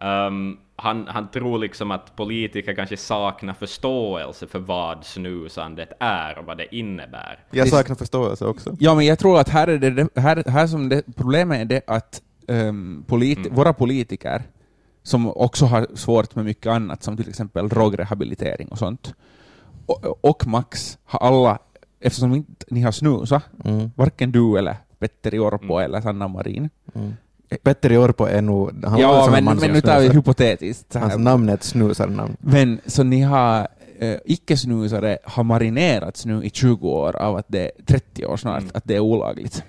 Ehm, 0.00 0.56
han, 0.76 1.06
han 1.08 1.30
tror 1.30 1.58
liksom 1.58 1.90
att 1.90 2.16
politiker 2.16 2.74
kanske 2.74 2.96
saknar 2.96 3.54
förståelse 3.54 4.46
för 4.46 4.58
vad 4.58 5.04
snusandet 5.04 5.92
är 6.00 6.38
och 6.38 6.44
vad 6.44 6.58
det 6.58 6.74
innebär. 6.76 7.38
Jag 7.50 7.68
saknar 7.68 7.96
förståelse 7.96 8.46
också. 8.46 8.76
Ja, 8.80 8.94
men 8.94 9.06
jag 9.06 9.18
tror 9.18 9.38
att 9.40 9.48
här 9.48 9.68
är 9.68 9.78
det, 9.78 10.08
här, 10.20 10.42
här 10.50 10.66
som 10.66 10.88
det, 10.88 11.02
problemet 11.16 11.60
är 11.60 11.64
det 11.64 11.82
att 11.86 12.22
ehm, 12.48 13.04
politi- 13.08 13.50
våra 13.54 13.72
politiker, 13.72 14.42
som 15.02 15.30
också 15.36 15.64
har 15.66 15.86
svårt 15.94 16.34
med 16.34 16.44
mycket 16.44 16.72
annat, 16.72 17.02
som 17.02 17.16
till 17.16 17.28
exempel 17.28 17.68
drogrehabilitering 17.68 18.68
och 18.68 18.78
sånt, 18.78 19.14
och, 19.86 20.24
och 20.24 20.46
Max 20.46 20.98
har 21.04 21.18
alla, 21.28 21.58
eftersom 22.00 22.34
inte 22.34 22.66
ni 22.70 22.80
har 22.82 22.92
snusat, 22.92 23.42
Mm. 23.64 23.90
varken 23.96 24.32
du 24.32 24.58
eller 24.58 24.76
Petteri 24.98 25.38
Orpo 25.38 25.78
eller 25.78 26.00
Sanna 26.00 26.28
Marin. 26.28 26.70
Mm. 26.94 27.12
Petteri 27.62 27.96
Orpo 27.96 28.24
är 28.24 28.42
nog... 28.42 28.84
Han 28.84 29.00
ja, 29.00 29.28
men, 29.30 29.44
men 29.44 29.72
nu 29.72 29.80
tar 29.80 30.00
vi 30.00 30.08
hypotetiskt. 30.08 30.94
Hans 30.94 31.16
namn 31.18 31.48
är 31.48 31.54
ett 31.54 31.62
snusarnamn. 31.62 32.36
Men 32.40 32.80
så 32.86 33.02
ni 33.02 33.20
har 33.20 33.68
eh, 33.98 34.16
icke-snusare 34.24 35.18
har 35.24 35.44
marinerats 35.44 36.26
nu 36.26 36.44
i 36.44 36.50
20 36.50 36.88
år 36.88 37.16
av 37.16 37.36
att 37.36 37.46
det 37.48 37.60
är 37.64 37.70
30 37.86 38.26
år 38.26 38.36
snart, 38.36 38.64
att 38.74 38.84
det 38.84 38.96
är 38.96 39.00
olagligt. 39.00 39.62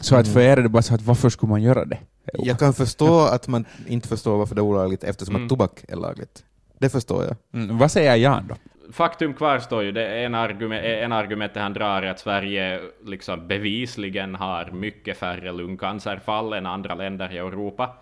Så 0.00 0.16
att 0.16 0.28
för 0.28 0.40
er 0.40 0.56
är 0.56 0.62
det 0.62 0.68
bara 0.68 0.82
så 0.82 0.94
att 0.94 1.02
varför 1.02 1.28
skulle 1.30 1.50
man 1.50 1.62
göra 1.62 1.84
det? 1.84 1.98
Jag 2.32 2.58
kan 2.58 2.74
förstå 2.74 3.20
att 3.20 3.48
man 3.48 3.64
inte 3.86 4.08
förstår 4.08 4.38
varför 4.38 4.54
det 4.54 4.60
är 4.60 4.62
olagligt 4.62 5.04
eftersom 5.04 5.34
Mm. 5.34 5.44
att 5.46 5.50
tobak 5.50 5.84
är 5.88 5.96
lagligt. 5.96 6.42
Det 6.78 6.88
förstår 6.88 7.24
jag. 7.24 7.36
Mm, 7.62 7.78
vad 7.78 7.90
säger 7.90 8.16
Jan 8.16 8.46
då? 8.48 8.54
Faktum 8.92 9.34
kvarstår 9.34 9.82
ju, 9.82 9.92
det 9.92 10.06
är 10.06 10.26
en 10.26 10.34
argument, 10.34 10.84
en 10.84 11.12
argument 11.12 11.52
han 11.54 11.72
drar 11.72 12.02
är 12.02 12.10
att 12.10 12.18
Sverige 12.18 12.80
liksom 13.04 13.48
bevisligen 13.48 14.34
har 14.34 14.70
mycket 14.70 15.16
färre 15.16 15.52
lungcancerfall 15.52 16.52
än 16.52 16.66
andra 16.66 16.94
länder 16.94 17.32
i 17.32 17.38
Europa. 17.38 17.94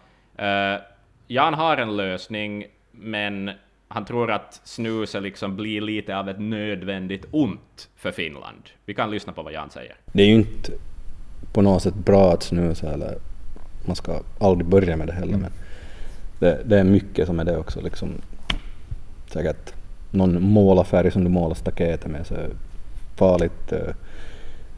Uh, 0.43 0.81
Jan 1.27 1.55
har 1.55 1.77
en 1.77 1.97
lösning, 1.97 2.67
men 2.91 3.51
han 3.89 4.05
tror 4.05 4.31
att 4.31 4.61
snuset 4.65 5.23
liksom 5.23 5.57
blir 5.57 5.81
lite 5.81 6.17
av 6.17 6.29
ett 6.29 6.41
nödvändigt 6.41 7.27
ont 7.31 7.89
för 7.97 8.13
Finland. 8.13 8.63
Vi 8.85 8.95
kan 8.95 9.11
lyssna 9.11 9.33
på 9.33 9.43
vad 9.43 9.53
Jan 9.53 9.71
säger. 9.71 9.95
Det 10.13 10.23
är 10.23 10.27
ju 10.27 10.35
inte 10.35 10.73
på 11.53 11.63
något 11.63 11.83
sätt 11.83 11.95
bra 11.95 12.33
att 12.33 12.43
snusa 12.43 12.93
eller 12.93 13.19
man 13.87 13.97
ska 13.97 14.21
aldrig 14.41 14.67
börja 14.67 14.97
med 14.97 15.07
det 15.07 15.13
heller 15.13 15.37
men 15.37 15.51
det, 16.39 16.63
det 16.65 16.79
är 16.79 16.85
mycket 16.85 17.27
som 17.27 17.41
är 17.41 17.45
det 17.45 17.57
också 17.57 17.81
liksom. 17.81 18.09
Säkert 19.27 19.75
någon 20.11 20.43
målarfärg 20.43 21.11
som 21.11 21.25
du 21.25 21.31
målar 21.31 21.55
staketet 21.55 22.11
med 22.11 22.27
så 22.27 22.35
är 22.35 22.49
farligt. 23.17 23.73
eh, 23.73 23.95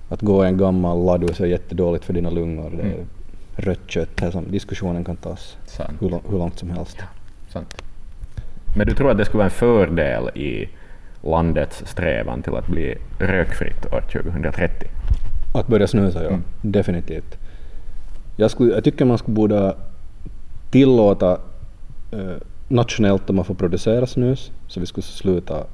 Att 0.09 0.23
gå 0.23 0.45
i 0.45 0.49
en 0.49 0.57
gammal 0.59 1.05
ladus 1.05 1.41
är 1.41 1.47
jättedåligt 1.47 2.05
för 2.05 2.13
dina 2.13 2.31
lungor. 2.31 2.71
Det 2.77 2.83
är 2.83 3.05
rött 3.57 3.81
kött. 3.87 4.09
Det 4.17 4.27
är 4.27 4.31
som, 4.31 4.51
diskussionen 4.51 5.05
kan 5.05 5.17
tas 5.17 5.57
Sant. 5.67 5.91
hur, 6.01 6.09
hur 6.31 6.39
långt 6.39 6.59
som 6.59 6.71
helst. 6.71 6.97
Sant. 7.49 7.83
Men 8.77 8.87
du 8.87 8.95
tror 8.95 9.11
att 9.11 9.19
det 9.19 9.25
skulle 9.25 9.39
vara 9.39 9.45
en 9.45 9.51
fördel 9.51 10.29
i 10.35 10.69
landets 11.23 11.83
strävan 11.87 12.43
till 12.43 12.55
att 12.57 12.67
bli 12.67 12.95
rökfritt 13.19 13.87
år 13.93 14.01
2030? 14.13 14.87
Att 15.55 15.67
börja 15.67 15.87
snusa, 15.87 16.25
ja. 16.25 16.39
Definitivt. 16.63 17.39
Jag, 18.37 18.51
skulle, 18.51 18.75
jag 18.75 18.85
tycker 18.85 19.05
man 19.05 19.19
skulle 19.19 19.35
borde 19.35 19.75
tillåta 20.71 21.33
eh, 22.13 22.37
nationellt 22.69 23.31
att 23.31 23.37
man 23.37 23.45
får 23.45 23.55
producera 23.55 24.07
snus, 24.07 24.53
så 24.69 24.81
vi 24.81 24.87
skulle 24.87 25.05
sluta 25.05 25.67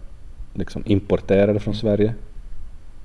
liksom, 0.55 0.83
importera 0.87 1.53
det 1.53 1.61
från 1.61 1.75
Sverige. 1.75 2.15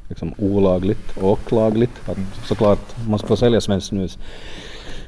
Liksom 0.08 0.34
olagligt 0.38 1.18
och 1.18 1.52
lagligt. 1.52 2.10
Att, 2.10 2.18
Såklart, 2.48 3.08
man 3.08 3.20
ska 3.20 3.28
få 3.28 3.36
sälja 3.38 3.62
svenskt 3.62 3.88
snus. 3.88 4.20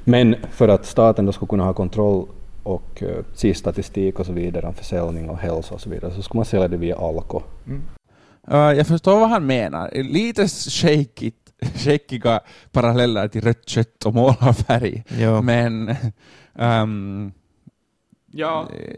Men 0.04 0.36
för 0.52 0.67
att 0.67 0.86
staten 0.86 1.26
då 1.26 1.32
ska 1.32 1.46
kunna 1.46 1.63
ha 1.63 1.74
kontroll 1.74 2.28
och 2.63 3.02
uh, 3.02 3.24
se 3.34 3.54
statistik 3.54 4.20
och 4.20 4.26
så 4.26 4.34
vidare 4.34 4.67
om 4.67 4.74
försäljning 4.74 5.30
och 5.30 5.38
hälsa 5.38 5.74
och 5.74 5.82
så 5.82 5.89
vidare, 5.89 6.13
så 6.13 6.22
ska 6.22 6.38
man 6.38 6.46
sälja 6.46 6.67
det 6.67 6.78
via 6.78 6.98
Alko. 6.98 7.41
Uh, 8.52 8.58
jag 8.58 8.88
förstår 8.88 9.20
vad 9.20 9.30
han 9.30 9.46
menar. 9.46 9.91
Lite 9.94 10.48
shakigt, 10.48 11.38
shakiga 11.76 12.39
paralleller 12.72 13.28
till 13.28 13.41
rött 13.41 13.70
kött 13.70 14.06
och 14.06 14.13
målarfärg. 14.13 15.04
Ja. 15.20 15.41
Men... 15.41 15.96
ehm, 16.56 17.32
Ja, 18.32 18.67
eh, 18.76 18.96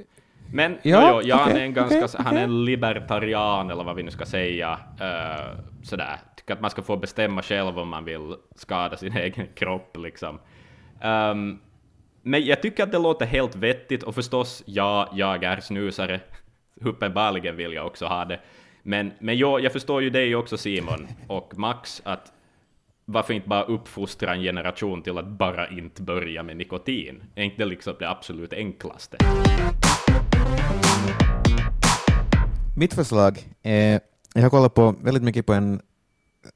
men 0.53 0.71
Ja, 0.71 1.01
ja, 1.01 1.21
jo, 1.21 1.27
Jan 1.27 1.41
okej, 1.41 1.61
är 1.61 1.65
en 1.65 1.73
ganska, 1.73 2.05
okej, 2.05 2.25
han 2.25 2.37
är 2.37 2.43
en 2.43 2.65
libertarian 2.65 3.71
eller 3.71 3.83
vad 3.83 3.95
vi 3.95 4.03
nu 4.03 4.11
ska 4.11 4.25
säga. 4.25 4.79
Uh, 5.01 5.59
sådär, 5.83 6.19
tycker 6.35 6.53
att 6.53 6.61
man 6.61 6.71
ska 6.71 6.81
få 6.81 6.97
bestämma 6.97 7.41
själv 7.41 7.79
om 7.79 7.89
man 7.89 8.05
vill 8.05 8.35
skada 8.55 8.97
sin 8.97 9.17
egen 9.17 9.47
kropp 9.55 9.97
liksom. 9.97 10.39
Ehm, 11.01 11.59
men 12.21 12.45
jag 12.45 12.61
tycker 12.61 12.83
att 12.83 12.91
det 12.91 12.99
låter 12.99 13.25
helt 13.25 13.55
vettigt 13.55 14.03
och 14.03 14.15
förstås, 14.15 14.63
ja, 14.65 15.09
jag 15.13 15.43
är 15.43 15.59
snusare. 15.59 16.19
Uppenbarligen 16.81 17.55
vill 17.55 17.73
jag 17.73 17.85
också 17.85 18.05
ha 18.05 18.25
det. 18.25 18.39
Men, 18.83 19.11
men 19.19 19.37
jo, 19.37 19.59
jag 19.59 19.73
förstår 19.73 20.01
ju 20.01 20.09
dig 20.09 20.35
också 20.35 20.57
Simon 20.57 21.07
och 21.27 21.57
Max 21.57 22.01
att 22.05 22.32
varför 23.05 23.33
inte 23.33 23.49
bara 23.49 23.63
uppfostra 23.63 24.35
en 24.35 24.41
generation 24.41 25.01
till 25.01 25.17
att 25.17 25.27
bara 25.27 25.69
inte 25.69 26.01
börja 26.01 26.43
med 26.43 26.57
nikotin? 26.57 27.23
Är 27.35 27.43
inte 27.43 27.57
det 27.57 27.65
liksom 27.65 27.95
det 27.99 28.09
absolut 28.09 28.53
enklaste? 28.53 29.17
Mitt 32.77 32.93
förslag 32.93 33.39
är, 33.61 33.99
jag 34.33 34.41
har 34.41 34.49
kollat 34.49 34.73
på 34.73 34.95
väldigt 35.01 35.23
mycket 35.23 35.45
på 35.45 35.53
en 35.53 35.81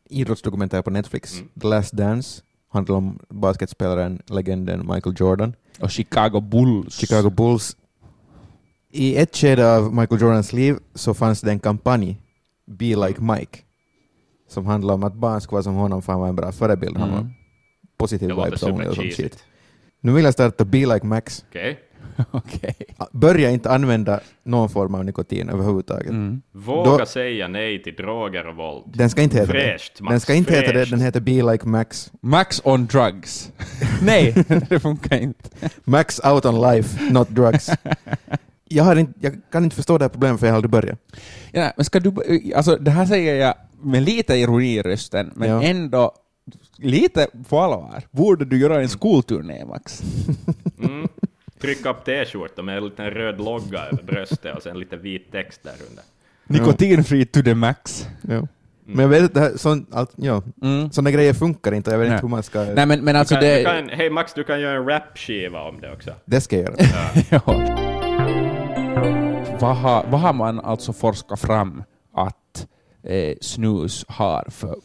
idrottsdokumentär 0.09 0.81
på 0.81 0.89
Netflix, 0.89 1.43
The 1.61 1.67
Last 1.67 1.93
Dance, 1.93 2.41
handlar 2.69 2.95
om 2.95 3.19
basketspelaren, 3.29 4.21
legenden 4.25 4.87
Michael 4.93 5.15
Jordan. 5.19 5.53
och 5.79 5.91
Chicago 5.91 6.39
Bulls. 6.41 6.97
Chicago 6.97 7.29
Bulls. 7.29 7.77
I 8.91 9.15
ett 9.15 9.35
skede 9.37 9.75
av 9.75 9.93
Michael 9.95 10.21
Jordans 10.21 10.53
liv 10.53 10.77
så 10.93 11.13
fanns 11.13 11.41
det 11.41 11.51
en 11.51 11.59
kampanj, 11.59 12.17
Be 12.65 12.85
Like 12.85 13.21
Mike, 13.21 13.59
som 14.47 14.65
handlar 14.65 14.93
om 14.93 15.03
att 15.03 15.13
barn 15.13 15.41
ska 15.41 15.51
vara 15.55 15.63
som 15.63 15.75
honom 15.75 16.01
för 16.01 16.11
han 16.13 16.21
var 16.21 16.27
en 16.29 16.35
bra 16.35 16.51
förebild. 16.51 16.97
Han 16.97 17.09
var 17.11 17.17
Mm. 17.17 17.31
positiv 17.97 18.27
Det 18.29 18.33
låter 18.35 18.45
vibes 18.45 18.63
only 18.63 18.87
och 18.87 18.95
sånt 18.95 19.13
shit. 19.13 19.37
Nu 20.01 20.11
vill 20.11 20.23
jag 20.25 20.33
starta 20.33 20.65
Be 20.65 20.77
Like 20.77 21.05
Max. 21.05 21.45
Okej? 21.49 21.79
Okej. 22.31 22.75
Börja 23.11 23.49
inte 23.49 23.69
använda 23.71 24.19
någon 24.43 24.69
form 24.69 24.95
av 24.95 25.05
nikotin 25.05 25.49
överhuvudtaget. 25.49 26.09
Mm. 26.09 26.41
Våga 26.51 26.97
Då- 26.97 27.05
säga 27.05 27.47
nej 27.47 27.83
till 27.83 27.95
droger 27.95 28.47
och 28.47 28.55
våld. 28.55 28.83
Den 28.93 29.09
ska 29.09 29.21
inte 29.21 29.37
heta 29.37 29.51
Fräscht, 29.51 29.97
det. 29.97 30.03
Max, 30.03 30.11
Den 30.11 30.19
ska 30.19 30.33
inte 30.33 30.53
heta 30.53 30.67
det, 30.67 30.73
fräscht. 30.73 30.91
den 30.91 31.01
heter 31.01 31.19
Be 31.19 31.51
Like 31.51 31.67
Max. 31.67 32.11
Max 32.21 32.61
on 32.63 32.85
drugs. 32.85 33.51
Nej, 34.01 34.45
det 34.69 34.79
funkar 34.79 35.17
inte. 35.17 35.49
Max 35.83 36.19
out 36.25 36.45
on 36.45 36.61
life, 36.61 37.03
not 37.13 37.29
drugs. 37.29 37.69
Jag, 38.69 38.83
har 38.83 38.95
inte, 38.95 39.13
jag 39.19 39.41
kan 39.51 39.63
inte 39.63 39.75
förstå 39.75 39.97
det 39.97 40.03
här 40.03 40.09
problemet 40.09 40.39
för 40.39 40.47
jag 40.47 40.53
har 40.53 40.55
aldrig 40.57 40.71
börjat. 40.71 40.99
Ja, 41.51 41.71
men 41.75 41.85
ska 41.85 41.99
du, 41.99 42.11
alltså, 42.55 42.75
det 42.75 42.91
här 42.91 43.05
säger 43.05 43.35
jag 43.35 43.53
med 43.81 44.03
lite 44.03 44.35
ironi 44.35 44.75
i 44.75 44.81
rösten, 44.81 45.31
men 45.35 45.49
Ja. 45.49 45.63
ändå 45.63 46.11
lite 46.77 47.27
på 47.49 47.59
allvar. 47.59 48.03
Borde 48.11 48.45
du 48.45 48.57
göra 48.59 48.81
en 48.81 48.89
skolturné, 48.89 49.65
Max? 49.65 50.01
Mm. 50.83 51.07
Trycka 51.61 51.89
upp 51.89 52.05
t-skjorta 52.05 52.61
med 52.61 52.77
en 52.77 52.85
liten 52.85 53.11
röd 53.11 53.41
logga 53.41 53.85
över 53.85 54.03
bröstet 54.03 54.55
och 54.55 54.63
sen 54.63 54.79
lite 54.79 54.97
vit 54.97 55.31
text 55.31 55.63
där 55.63 55.73
under. 55.89 56.03
Nikotinfri 56.47 57.25
to 57.25 57.41
the 57.41 57.55
max. 57.55 58.07
Ja. 58.21 58.47
Men 58.85 58.99
jag 58.99 59.07
vet 59.09 59.37
här, 59.37 59.51
sån, 59.57 59.85
allt, 59.91 60.11
ja, 60.15 60.43
Mm. 60.61 60.91
sådana 60.91 61.11
grejer 61.11 61.33
funkar 61.33 61.71
inte, 61.73 61.91
jag 61.91 61.97
vet 61.97 62.07
Nej. 62.07 62.15
inte 62.15 62.25
hur 62.27 62.31
man 62.31 62.43
ska... 62.43 62.63
Nej, 62.63 62.85
men, 62.85 63.05
men 63.05 63.15
alltså 63.15 63.35
Kan, 63.35 63.43
du 63.43 63.49
det... 63.49 63.63
kan, 63.63 63.89
hej 63.89 64.09
Max, 64.09 64.33
du 64.33 64.43
kan 64.43 64.61
göra 64.61 64.77
en 64.77 64.85
rap-skiva 64.89 65.61
om 65.61 65.81
det 65.81 65.91
också. 65.93 66.11
Det 66.25 66.41
ska 66.41 66.57
jag 66.57 66.65
göra. 66.65 66.75
ja. 67.29 67.41
vad, 69.59 69.75
har, 69.77 70.05
vad 70.09 70.19
har 70.21 70.33
man 70.33 70.59
alltså 70.59 70.93
forskat 70.93 71.39
fram 71.39 71.83
eh, 73.07 73.35
snus 73.41 74.05
har 74.07 74.45
för 74.49 74.75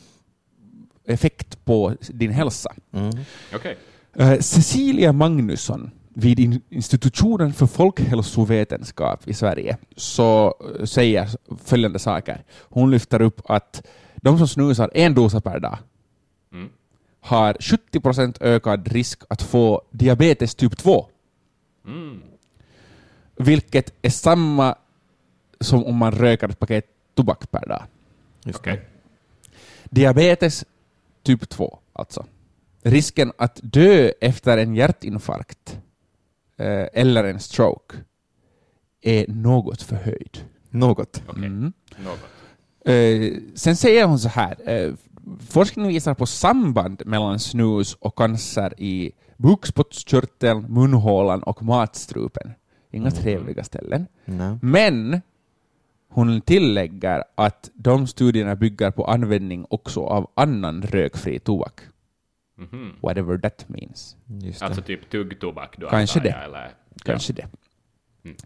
effekt 1.04 1.64
på 1.64 1.94
din 2.08 2.30
hälsa? 2.30 2.74
Mm. 2.92 3.11
Okej. 3.54 3.76
Eh, 4.16 4.38
Cecilia 4.38 5.12
Magnusson 5.12 5.90
vid 6.14 6.40
in- 6.40 6.61
institutionen 6.68 7.52
för 7.52 7.66
folkhälsovetenskap 7.66 9.28
i 9.28 9.35
Sverige 9.35 9.76
så 9.96 10.54
eh, 10.78 10.85
säger 10.85 11.28
följande 11.64 11.98
saker. 11.98 12.44
Hon 12.61 12.90
lyfter 12.90 13.22
upp 13.22 13.40
att 13.50 13.87
de 14.16 14.38
som 14.38 14.48
snusar 14.48 14.90
en 14.94 15.14
dosa 15.14 15.40
per 15.40 15.61
dag 15.61 15.78
Mm. 16.52 16.68
har 17.20 17.56
70 17.61 18.00
procent 18.00 18.38
ökad 18.42 18.88
risk 18.88 19.22
att 19.28 19.42
få 19.42 19.82
diabetes 19.90 20.54
typ 20.54 20.76
2, 20.78 21.06
Mm. 21.87 22.22
vilket 23.37 23.94
är 24.02 24.11
samma 24.11 24.74
som 25.61 25.85
om 25.85 25.96
man 25.96 26.12
röker 26.12 26.48
ett 26.48 26.58
paket 26.58 26.85
tobak 27.14 27.50
per 27.50 27.66
dag. 27.68 27.82
Just 28.44 28.64
det. 28.64 28.81
Diabetes 29.85 30.64
typ 31.22 31.48
2, 31.48 31.78
alltså. 31.92 32.26
Risken 32.83 33.33
att 33.38 33.61
dö 33.62 34.12
efter 34.20 34.59
en 34.59 34.74
hjärtinfarkt 34.74 35.78
eh, 36.57 36.87
eller 36.92 37.24
en 37.24 37.40
stroke 37.40 37.96
är 39.00 39.26
något 39.28 39.83
förhöjd. 39.83 40.38
Något. 40.70 41.22
Okej. 41.28 41.46
Mm. 41.46 41.72
Något. 42.05 42.20
Eh, 42.85 43.42
sen 43.55 43.76
säger 43.76 44.05
hon 44.07 44.18
så 44.18 44.28
här. 44.28 44.57
Eh, 44.70 44.92
forskning 45.48 45.88
visar 45.88 46.14
på 46.14 46.26
samband 46.26 47.02
mellan 47.07 47.38
snus 47.38 47.94
och 47.94 48.16
cancer 48.16 48.81
i 48.81 49.12
bukspottkörteln, 49.37 50.66
munhålan 50.68 51.42
och 51.42 51.62
matstrupen. 51.62 52.52
Inga 52.90 53.11
trevliga 53.11 53.64
ställen. 53.64 54.07
Nej. 54.24 54.59
Men 54.62 55.20
hon 56.14 56.40
tillägger 56.40 57.25
att 57.35 57.70
de 57.75 58.07
studierna 58.07 58.57
bygger 58.57 58.90
på 58.90 59.05
användning 59.05 59.66
också 59.70 60.01
av 60.05 60.31
annan 60.35 60.83
rökfri 60.83 61.38
tobak. 61.38 61.81
Mhm. 62.59 62.92
Whatever 63.03 63.38
that 63.38 63.68
means. 63.68 64.16
Just 64.27 64.61
det. 64.61 64.66
Alltså 64.66 64.83
typ 64.83 65.11
tuggtobak 65.11 65.77
då? 65.79 65.88
Kanske 65.88 66.20
det. 66.20 66.29
jag, 66.29 66.44
Eller? 66.44 66.70
Kanske 67.05 67.33
det. 67.33 67.46
Mm. 68.25 68.37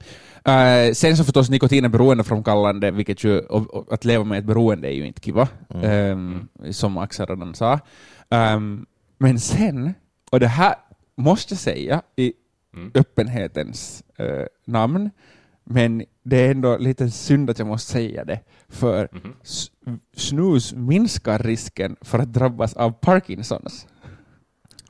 Eh, 0.89 0.93
sen 0.93 1.17
så 1.17 1.25
förstås 1.25 1.51
nikotin 1.51 1.85
är 1.85 1.89
beroendeframkallande, 1.89 2.91
vilket 2.91 3.25
ju, 3.25 3.39
och, 3.39 3.75
och, 3.75 3.93
att 3.93 4.05
leva 4.05 4.25
med 4.25 4.39
ett 4.39 4.45
beroende 4.45 4.89
är 4.89 4.93
ju 4.95 5.07
inte 5.07 5.21
kiva, 5.21 5.49
ehm, 5.83 6.49
som 6.71 6.99
Axel 6.99 7.27
redan 7.27 7.55
sa. 7.55 7.81
Ehm, 8.31 8.87
men 9.19 9.41
sen, 9.41 9.95
och 10.31 10.41
det 10.41 10.47
här 10.49 10.75
måste 11.17 11.55
jag 11.55 11.61
säga 11.61 12.03
i 12.17 12.33
Mm. 12.77 12.91
öppenhetens 12.95 14.03
eh, 14.17 14.45
namn, 14.65 15.11
men 15.67 16.05
det 16.23 16.37
är 16.37 16.51
ändå 16.51 16.77
lite 16.79 17.11
synd 17.11 17.51
att 17.51 17.59
jag 17.59 17.69
måste 17.69 17.93
säga 17.93 18.25
det, 18.25 18.41
för 18.69 19.09
Mhm. 19.13 19.33
s- 19.43 19.71
snus 20.17 20.75
minskar 20.75 21.39
risken 21.39 21.97
för 22.01 22.19
att 22.19 22.33
drabbas 22.33 22.75
av 22.75 22.91
Parkinsons. 22.91 23.87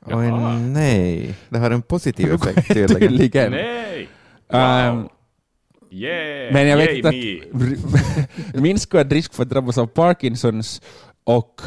Oj, 0.05 0.31
nej. 0.59 1.35
Det 1.49 1.57
har 1.57 1.71
en 1.71 1.81
positiv 1.81 2.31
effekt 2.33 2.67
tydligen. 2.67 3.09
Tydligen. 3.09 3.51
Nej! 3.51 4.09
Wow! 4.51 5.09
Yeah! 5.91 6.53
Men 6.53 6.67
jag 6.67 6.77
vet 6.77 7.13
Yay 7.13 7.41
att 8.53 8.55
minskad 8.61 9.11
risk 9.11 9.33
för 9.33 9.43
att 9.43 9.49
drabbas 9.49 9.77
av 9.77 9.87
Parkinsons 9.87 10.81
och 11.23 11.61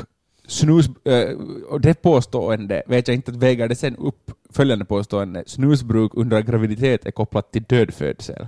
snus, 0.46 0.87
eh, 1.05 1.31
och 1.68 1.81
det 1.81 2.03
påstående 2.03 2.83
vet 2.87 3.09
jag 3.09 3.14
inte 3.14 3.31
att 3.31 3.37
väger 3.37 3.68
det 3.68 3.75
sen 3.75 3.96
upp 3.96 4.31
följande 4.51 4.85
påstående. 4.85 5.44
Snusbruk 5.46 6.12
under 6.14 6.40
graviditet 6.42 7.07
är 7.07 7.11
kopplat 7.11 7.53
till 7.53 7.62
dödfödsel. 7.62 8.46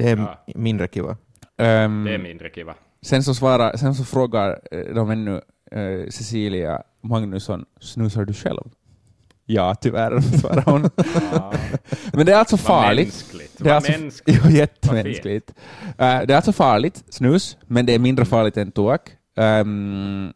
Det 0.00 0.10
är 0.10 0.16
Ja. 0.16 0.38
mindre 0.54 0.88
kiva. 0.88 1.16
Ehm, 1.58 2.04
Det 2.04 2.14
är 2.14 2.18
mindre 2.18 2.50
kiva. 2.50 2.74
sen, 3.02 3.22
så 3.22 3.34
svarar, 3.34 3.76
sen 3.76 3.94
så 3.94 4.04
frågar 4.04 4.60
eh, 4.70 4.94
de 4.94 5.10
ännu 5.10 5.40
eh, 5.72 6.08
Cecilia 6.10 6.82
Magnusson, 7.02 7.64
snusar 7.80 8.24
du 8.24 8.32
själv? 8.32 8.62
Ja, 9.46 9.74
tyvärr, 9.74 10.20
svarar 10.40 10.62
hon. 10.62 10.90
Ja. 11.32 11.52
Men 12.12 12.26
det 12.26 12.32
är 12.32 12.36
alltså 12.36 12.56
farligt. 12.56 13.06
mänskligt. 13.06 13.58
Det 13.58 13.70
är 13.70 13.74
alltså, 13.74 13.92
mänskligt. 13.92 14.40
jo, 14.44 14.50
jättemänskligt. 14.50 15.50
Eh, 15.88 15.94
det 15.96 16.32
är 16.32 16.36
alltså 16.36 16.52
farligt, 16.52 17.04
snus, 17.08 17.56
men 17.66 17.86
det 17.86 17.94
är 17.94 17.98
mindre 17.98 18.24
farligt 18.24 18.56
än 18.56 18.70
tobak. 18.70 19.10
Um, 19.36 20.32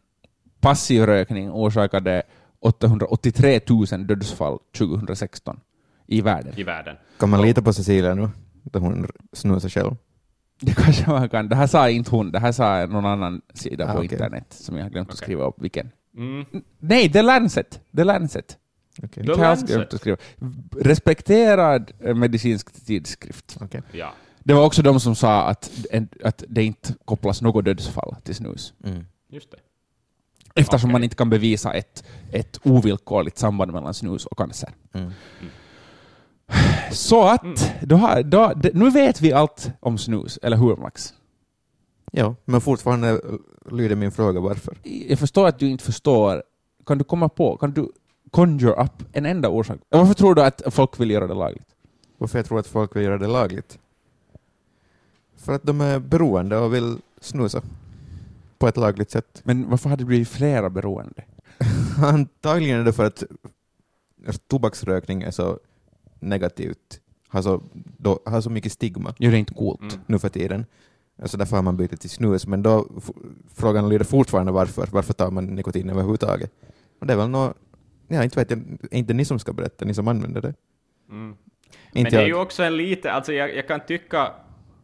passiv 0.59 1.05
rökning 1.05 1.51
orsakade 1.51 2.23
883 2.59 3.59
000 3.69 4.07
dödsfall 4.07 4.57
2016 4.77 5.59
i 6.07 6.21
världen. 6.21 6.53
I 6.57 6.63
världen. 6.63 6.95
Kan 7.19 7.29
man 7.29 7.41
lita 7.41 7.61
på 7.61 7.73
Cecilia 7.73 8.13
nu? 8.15 8.29
Då 8.71 8.79
hon 8.79 9.07
snusar 9.33 9.69
själv. 9.69 9.95
Det 10.61 10.73
kanske 10.75 11.09
man 11.09 11.29
kan. 11.29 11.49
Det 11.49 11.55
här 11.55 11.67
sa 11.67 11.89
inte 11.89 12.11
hon, 12.11 12.31
det 12.31 12.39
här 12.39 12.51
sa 12.51 12.85
någon 12.85 13.05
annan 13.05 13.41
sida 13.53 13.85
Ah, 13.85 13.91
på 13.93 13.97
okej. 13.99 14.11
internet 14.11 14.45
som 14.49 14.75
jag 14.77 14.83
har 14.83 14.89
glömt 14.89 15.09
att 15.09 15.15
Okej. 15.15 15.23
skriva 15.25 15.43
upp. 15.43 15.55
Vilken? 15.61 15.91
Mm. 16.17 16.45
Nej, 16.79 17.11
The 17.11 17.21
Lancet! 17.21 17.81
The 17.95 18.03
Lancet. 18.03 18.57
Okej. 19.03 19.25
The 19.25 19.35
Lancet. 19.35 19.67
glömt 19.69 19.93
att 19.93 19.99
skriva. 19.99 20.17
Respekterad 20.79 21.91
eh, 21.99 22.15
medicinsk 22.15 22.85
tidskrift. 22.85 23.57
Okej. 23.61 23.81
Ja. 23.91 24.13
Det 24.39 24.53
var 24.53 24.65
också 24.65 24.81
de 24.81 24.99
som 24.99 25.15
sa 25.15 25.43
att, 25.47 25.71
att 26.23 26.43
det 26.47 26.63
inte 26.63 26.93
kopplas 27.05 27.41
något 27.41 27.65
dödsfall 27.65 28.15
till 28.23 28.35
snus. 28.35 28.73
Mm. 28.83 29.05
Just 29.29 29.51
det. 29.51 29.57
Eftersom 30.55 30.87
Okej. 30.89 30.91
man 30.91 31.03
inte 31.03 31.15
kan 31.15 31.29
bevisa 31.29 31.73
ett, 31.73 32.03
ett 32.31 32.59
ovillkorligt 32.63 33.37
samband 33.37 33.71
mellan 33.73 33.93
snus 33.93 34.25
och 34.25 34.37
cancer. 34.37 34.69
Mm. 34.93 35.11
Så 36.91 37.23
att, 37.27 37.43
Mm. 37.43 37.55
då 37.81 37.95
har, 37.95 38.23
då, 38.23 38.53
nu 38.73 38.89
vet 38.89 39.21
vi 39.21 39.33
allt 39.33 39.71
om 39.79 39.97
snus, 39.97 40.39
eller 40.41 40.57
hur 40.57 40.75
Max? 40.75 41.13
Ja, 42.11 42.35
men 42.45 42.61
fortfarande 42.61 43.21
lyder 43.71 43.95
min 43.95 44.11
fråga 44.11 44.39
varför. 44.39 44.77
Jag 44.83 45.19
förstår 45.19 45.47
att 45.47 45.59
du 45.59 45.67
inte 45.69 45.83
förstår. 45.83 46.43
Kan 46.85 46.97
du 46.97 47.03
komma 47.03 47.29
på, 47.29 47.57
kan 47.57 47.71
du 47.71 47.91
conjure 48.31 48.83
up 48.83 49.03
en 49.13 49.25
enda 49.25 49.49
orsak? 49.49 49.79
Varför 49.89 50.13
tror 50.13 50.35
du 50.35 50.41
att 50.43 50.61
folk 50.69 50.99
vill 50.99 51.11
göra 51.11 51.27
det 51.27 51.33
lagligt? 51.33 51.67
Varför 52.17 52.39
jag 52.39 52.45
tror 52.45 52.59
att 52.59 52.67
folk 52.67 52.95
vill 52.95 53.03
göra 53.03 53.17
det 53.17 53.27
lagligt? 53.27 53.79
För 55.37 55.53
att 55.53 55.63
de 55.63 55.81
är 55.81 55.99
beroende 55.99 56.57
och 56.57 56.73
vill 56.73 56.97
snusa. 57.21 57.61
På 58.57 58.67
ett 58.67 58.77
lagligt 58.77 59.11
sätt. 59.11 59.41
Men 59.43 59.69
varför 59.69 59.89
har 59.89 59.97
det 59.97 60.05
blivit 60.05 60.29
flera 60.29 60.69
beroende? 60.69 61.23
Antagligen 62.03 62.79
är 62.79 62.83
det 62.83 62.93
för 62.93 63.05
att 63.05 63.23
tobaksrökning 64.47 65.21
är 65.21 65.31
så 65.31 65.59
negativt, 66.19 67.01
har 67.27 67.41
så, 67.41 67.61
då, 67.97 68.19
har 68.25 68.41
så 68.41 68.49
mycket 68.49 68.71
stigma 68.71 69.13
Jo, 69.17 69.31
det 69.31 69.37
är 69.37 69.39
inte 69.39 69.53
coolt. 69.53 69.81
Mm. 69.81 69.95
nu 70.07 70.19
för 70.19 70.29
tiden. 70.29 70.65
Alltså 71.21 71.37
därför 71.37 71.55
har 71.55 71.63
man 71.63 71.77
bytt 71.77 72.01
till 72.01 72.09
snus, 72.09 72.47
men 72.47 72.63
då 72.63 72.87
frågan 73.55 73.89
lyder 73.89 74.05
fortfarande 74.05 74.51
varför. 74.51 74.87
Varför 74.91 75.13
tar 75.13 75.31
man 75.31 75.45
nikotin 75.45 75.89
överhuvudtaget? 75.89 76.51
Och 76.99 77.07
det 77.07 77.13
är 77.13 77.17
väl 77.17 77.29
nå 77.29 77.53
ja, 78.07 78.23
inte 78.23 78.39
vet 78.39 78.49
jag, 78.49 78.63
inte 78.91 79.13
ni 79.13 79.25
som 79.25 79.39
ska 79.39 79.53
berätta, 79.53 79.85
ni 79.85 79.93
som 79.93 80.07
använder 80.07 80.41
det. 80.41 80.53
Mm. 81.09 81.35
Inte 81.93 82.03
Men 82.03 82.11
det 82.11 82.17
är 82.17 82.27
ju 82.27 82.35
också 82.35 82.63
en 82.63 82.77
lite, 82.77 83.11
alltså 83.11 83.33
jag, 83.33 83.55
jag 83.55 83.67
kan 83.67 83.79
tycka, 83.85 84.31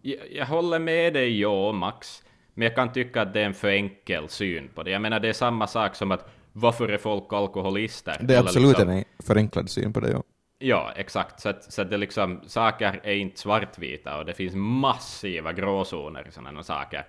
jag, 0.01 0.19
jag 0.31 0.45
håller 0.45 0.79
med 0.79 1.13
dig, 1.13 1.39
ja, 1.39 1.71
Max, 1.71 2.23
men 2.53 2.65
jag 2.67 2.75
kan 2.75 2.91
tycka 2.91 3.21
att 3.21 3.33
det 3.33 3.41
är 3.41 3.45
en 3.45 3.53
för 3.53 3.67
enkel 3.67 4.29
syn 4.29 4.69
på 4.75 4.83
det. 4.83 4.91
Jag 4.91 5.01
menar, 5.01 5.19
det 5.19 5.29
är 5.29 5.33
samma 5.33 5.67
sak 5.67 5.95
som 5.95 6.11
att 6.11 6.29
varför 6.53 6.89
är 6.89 6.97
folk 6.97 7.33
alkoholister? 7.33 8.17
Det 8.21 8.35
är 8.35 8.39
absolut 8.39 8.77
liksom, 8.77 8.89
en 8.89 9.03
förenklad 9.19 9.69
syn 9.69 9.93
på 9.93 9.99
det. 9.99 10.11
Ja. 10.11 10.23
Ja, 10.63 10.91
exakt. 10.95 11.39
Så 11.39 11.49
att, 11.49 11.73
så 11.73 11.81
att 11.81 11.89
det 11.89 11.97
liksom, 11.97 12.39
saker 12.47 12.99
är 13.03 13.13
inte 13.13 13.39
svartvita 13.39 14.17
och 14.17 14.25
det 14.25 14.33
finns 14.33 14.53
massiva 14.55 15.53
gråzoner 15.53 16.27
i 16.27 16.31
sådana 16.31 16.63
saker. 16.63 17.05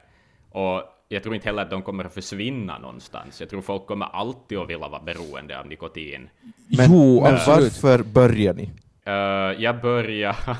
Och 0.50 0.82
jag 1.08 1.22
tror 1.22 1.34
inte 1.34 1.48
heller 1.48 1.62
att 1.62 1.70
de 1.70 1.82
kommer 1.82 2.04
att 2.04 2.14
försvinna 2.14 2.78
någonstans. 2.78 3.40
Jag 3.40 3.50
tror 3.50 3.60
folk 3.62 3.86
kommer 3.86 4.06
alltid 4.06 4.58
att 4.58 4.68
vilja 4.68 4.88
vara 4.88 5.02
beroende 5.02 5.58
av 5.58 5.66
nikotin. 5.66 6.28
Men, 6.76 6.92
jo, 6.92 7.22
men 7.22 7.34
absolut. 7.34 7.82
varför 7.82 8.02
börjar 8.02 8.54
ni? 8.54 8.70
Eh, 9.04 9.62
jag 9.62 9.80
började 9.80 10.36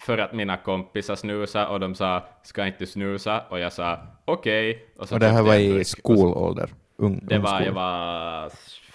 för 0.00 0.18
att 0.18 0.32
mina 0.32 0.56
kompisar 0.56 1.14
snusa 1.14 1.68
och 1.68 1.80
de 1.80 1.94
sa 1.94 2.22
ska 2.42 2.66
inte 2.66 2.86
snusa 2.86 3.40
och 3.48 3.58
jag 3.60 3.72
sa 3.72 3.98
okej. 4.24 4.86
Och, 4.96 5.08
så 5.08 5.14
Och 5.14 5.20
det 5.20 5.28
här 5.28 5.42
var 5.42 5.54
i 5.54 5.84
skolålder? 5.84 6.70
Ung, 6.96 7.20
Det 7.22 7.36
ung 7.36 7.42
var, 7.42 7.54
skol. 7.54 7.66
jag 7.66 7.72
var 7.72 8.50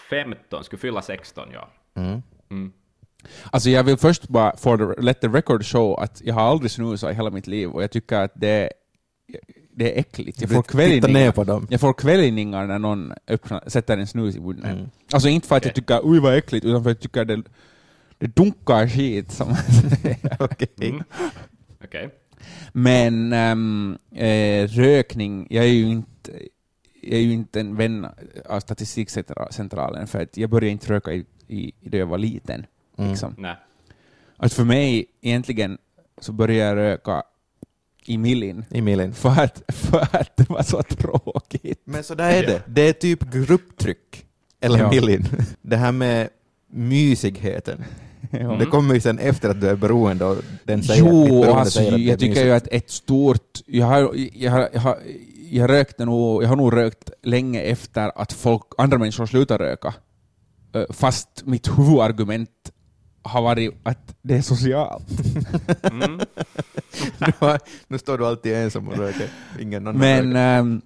15, 0.10 0.64
skulle 0.64 0.80
fylla 0.80 1.02
16 1.02 1.48
ja. 1.54 1.68
Mm. 1.96 2.22
Mm. 2.52 2.72
Alltså 3.52 3.70
jag 3.70 3.84
vill 3.84 3.98
först 3.98 4.28
bara 4.28 4.58
for 4.58 4.78
the, 4.78 5.02
let 5.02 5.22
the 5.22 5.28
record 5.28 5.66
show 5.66 6.00
att 6.00 6.22
jag 6.26 6.34
har 6.34 6.42
aldrig 6.42 6.72
snusat 6.72 7.12
i 7.12 7.16
hela 7.16 7.30
mitt 7.30 7.48
liv 7.48 7.70
och 7.70 7.84
jag 7.84 7.92
tycker 7.92 8.16
att 8.16 8.32
det, 8.36 8.70
det 9.72 9.96
är 9.96 10.00
äckligt. 10.00 10.42
Jag 10.42 10.50
får 10.50 10.64
kvällningar, 10.64 11.32
på 11.32 11.44
dem. 11.44 11.68
jag 11.70 11.82
får 11.82 11.94
kvällningar 11.94 12.68
när 12.68 12.80
någon 12.80 13.14
öppnar, 13.28 13.64
sätter 13.68 13.98
en 13.98 14.08
snus 14.08 14.36
i 14.36 14.40
munnen. 14.40 14.78
Mm. 14.78 14.90
Alltså 15.12 15.30
inte 15.30 15.48
för 15.48 15.56
att 15.56 15.66
jag 15.66 15.72
Okej. 15.72 15.82
tycker 15.82 16.00
oj 16.04 16.20
vad 16.20 16.38
äckligt, 16.38 16.66
utan 16.66 16.84
för 16.84 16.92
att 16.92 16.98
jag 16.98 17.02
tycker 17.02 17.26
det, 17.26 17.44
det 18.18 18.36
dunkar 18.36 18.88
skit. 18.88 19.32
Som 19.32 19.50
Okej. 20.40 20.70
Mm. 20.82 21.04
Okej. 21.84 22.10
Men 22.72 23.34
ehm, 23.34 23.98
eh, 24.16 24.68
rökning, 24.68 25.48
jag 25.50 25.66
är 25.66 25.70
ju 25.70 25.88
inte 25.88 26.32
jag 27.02 27.20
är 27.20 27.24
ju 27.24 27.34
inte 27.34 27.60
en 27.60 27.76
vän 27.76 28.08
av 28.46 28.60
Statistikcentralen 28.60 30.08
för 30.08 30.22
att 30.22 30.38
jag 30.38 30.50
började 30.50 30.72
inte 30.72 30.94
röka 30.94 31.14
i, 31.14 31.26
i, 31.48 31.72
då 31.82 31.98
jag 31.98 32.06
var 32.06 32.18
liten. 32.18 32.66
Mm. 33.00 33.12
Liksom. 33.12 33.36
Nej. 33.38 33.56
Att 34.38 34.54
för 34.54 34.64
mig 34.64 35.06
egentligen 35.22 35.78
så 36.22 36.32
började 36.32 36.82
jag 36.82 36.92
röka 36.92 37.24
i 38.06 38.18
millin 38.18 38.66
I 38.70 38.82
milen. 38.82 39.14
för 39.14 39.30
att, 39.30 39.62
för 39.68 40.02
att 40.16 40.38
det 40.38 40.50
var 40.50 40.64
så 40.64 40.84
tråkigt. 40.84 41.82
Men 41.86 42.04
så 42.04 42.16
där 42.16 42.32
är 42.44 42.48
det. 42.48 42.62
Det 42.68 42.82
är 42.82 42.94
typ 42.94 43.24
grupptryck. 43.34 44.26
Eller 44.62 44.80
Ja. 44.80 44.90
millin. 44.90 45.26
Det 45.62 45.78
här 45.78 45.92
med 45.92 46.30
mysigheten. 46.72 47.84
Ja. 48.32 48.56
Det 48.60 48.66
kommer 48.66 48.94
ju 48.94 49.00
sen 49.02 49.20
efter 49.20 49.50
att 49.50 49.62
du 49.62 49.68
är 49.70 49.76
beroende 49.76 50.26
och 50.26 50.38
den 50.64 50.84
säger, 50.84 51.00
Jo, 51.04 51.26
beroende 51.26 51.54
alltså, 51.56 51.80
säger 51.80 51.92
att 51.92 51.98
det 51.98 52.04
är 52.06 52.10
jag 52.10 52.20
tycker 52.20 52.30
mysigt. 52.30 52.46
ju 52.48 52.52
att 52.52 52.68
ett 52.72 52.90
stort... 52.90 53.60
Jag 53.66 53.86
har, 53.86 54.12
jag, 54.34 54.52
har, 54.52 54.70
jag, 54.74 54.82
har, 54.82 54.98
jag, 55.50 55.70
rökte 55.70 56.06
nog, 56.06 56.44
jag 56.44 56.48
har 56.48 56.56
nog 56.56 56.74
rökt 56.74 57.10
länge 57.24 57.62
efter 57.62 58.12
att 58.22 58.34
folk, 58.34 58.62
andra 58.78 58.98
människor 58.98 59.26
slutar 59.26 59.58
röka. 59.58 59.94
Eh, 60.76 60.84
Fast 60.90 61.46
mitt 61.46 61.68
huvudargument 61.80 62.72
har 63.22 63.42
varit 63.42 63.74
att 63.84 64.16
det 64.22 64.36
är 64.36 64.42
socialt. 64.42 65.08
Mm. 65.84 66.16
nu, 67.18 67.34
har, 67.40 67.60
nu 67.88 67.98
står 67.98 68.18
du 68.18 68.26
alltid 68.26 68.54
ensam 68.56 68.88
och 68.88 68.98
röker. 68.98 69.30
Ingen 69.60 69.88
annan 69.88 70.00
Men, 70.00 70.28
röker. 70.28 70.40
ehm, 70.40 70.82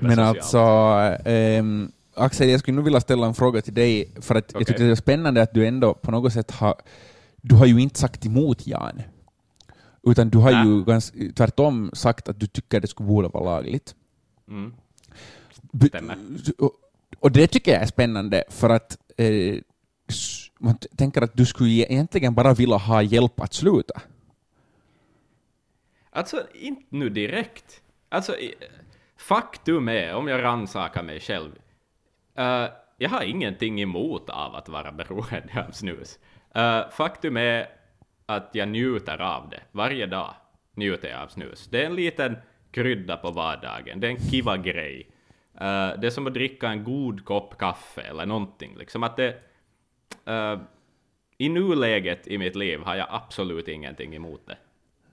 men 0.00 0.18
alltså, 0.18 0.58
ehm, 1.24 1.92
Axel, 2.14 2.48
jag 2.48 2.60
skulle 2.60 2.74
nog 2.74 2.84
vilja 2.84 3.00
ställa 3.00 3.26
en 3.26 3.34
fråga 3.34 3.62
till 3.62 3.74
dig, 3.74 4.12
för 4.20 4.34
att 4.34 4.52
jag 4.52 4.62
Okej. 4.62 4.66
tycker 4.66 4.84
det 4.84 4.90
är 4.90 4.94
spännande 4.94 5.42
att 5.42 5.54
du 5.54 5.66
ändå 5.66 5.94
på 5.94 6.10
något 6.10 6.32
sätt 6.32 6.50
har... 6.50 6.74
Du 7.42 7.54
har 7.54 7.66
ju 7.66 7.80
inte 7.80 7.98
sagt 7.98 8.26
emot 8.26 8.66
Jan, 8.66 9.02
utan 10.02 10.30
du 10.30 10.38
har 10.38 10.52
Nä. 10.52 10.64
ju 10.64 10.84
ganska, 10.84 11.18
tvärtom 11.36 11.90
sagt 11.92 12.28
att 12.28 12.40
du 12.40 12.46
tycker 12.46 12.80
det 12.80 12.86
skulle 12.86 13.06
borde 13.06 13.28
vara 13.28 13.44
lagligt. 13.44 13.94
Mm. 14.48 14.74
Stämmer. 15.88 16.16
Och, 16.58 16.72
och 17.18 17.32
det 17.32 17.46
tycker 17.46 17.72
jag 17.72 17.82
är 17.82 17.86
spännande, 17.86 18.44
för 18.48 18.70
att 18.70 18.98
eh, 19.16 19.56
man 20.60 20.78
tänker 20.96 21.22
att 21.22 21.36
du 21.36 21.46
skulle 21.46 21.70
egentligen 21.70 22.34
bara 22.34 22.54
vilja 22.54 22.76
ha 22.76 23.02
hjälp 23.02 23.40
att 23.40 23.54
sluta. 23.54 24.00
Alltså, 26.10 26.46
inte 26.54 26.82
nu 26.88 27.08
direkt. 27.08 27.82
Alltså, 28.08 28.36
faktum 29.16 29.88
är, 29.88 30.14
om 30.14 30.28
jag 30.28 30.42
rannsakar 30.42 31.02
mig 31.02 31.20
själv, 31.20 31.52
uh, 32.38 32.68
jag 32.96 33.10
har 33.10 33.22
ingenting 33.22 33.80
emot 33.80 34.30
av 34.30 34.54
att 34.54 34.68
vara 34.68 34.92
beroende 34.92 35.64
av 35.68 35.72
snus. 35.72 36.18
Uh, 36.56 36.90
faktum 36.90 37.36
är 37.36 37.68
att 38.26 38.50
jag 38.52 38.68
njuter 38.68 39.20
av 39.20 39.48
det. 39.48 39.60
Varje 39.72 40.06
dag 40.06 40.34
njuter 40.74 41.08
jag 41.08 41.22
av 41.22 41.28
snus. 41.28 41.68
Det 41.70 41.82
är 41.82 41.86
en 41.86 41.94
liten 41.94 42.36
krydda 42.70 43.16
på 43.16 43.30
vardagen. 43.30 44.00
Det 44.00 44.06
är 44.06 44.10
en 44.10 44.30
kiva 44.30 44.56
grej. 44.56 45.06
Uh, 45.54 46.00
det 46.00 46.06
är 46.06 46.10
som 46.10 46.26
att 46.26 46.34
dricka 46.34 46.68
en 46.68 46.84
god 46.84 47.24
kopp 47.24 47.58
kaffe 47.58 48.00
eller 48.00 48.26
någonting. 48.26 48.76
Liksom 48.78 49.02
att 49.02 49.16
det 49.16 49.49
eh, 50.26 50.58
I 51.38 51.48
nuläget 51.48 52.26
i 52.28 52.38
mitt 52.38 52.56
liv 52.56 52.80
har 52.84 52.96
jag 52.96 53.06
absolut 53.10 53.68
ingenting 53.68 54.14
emot 54.16 54.40
det. 54.46 54.56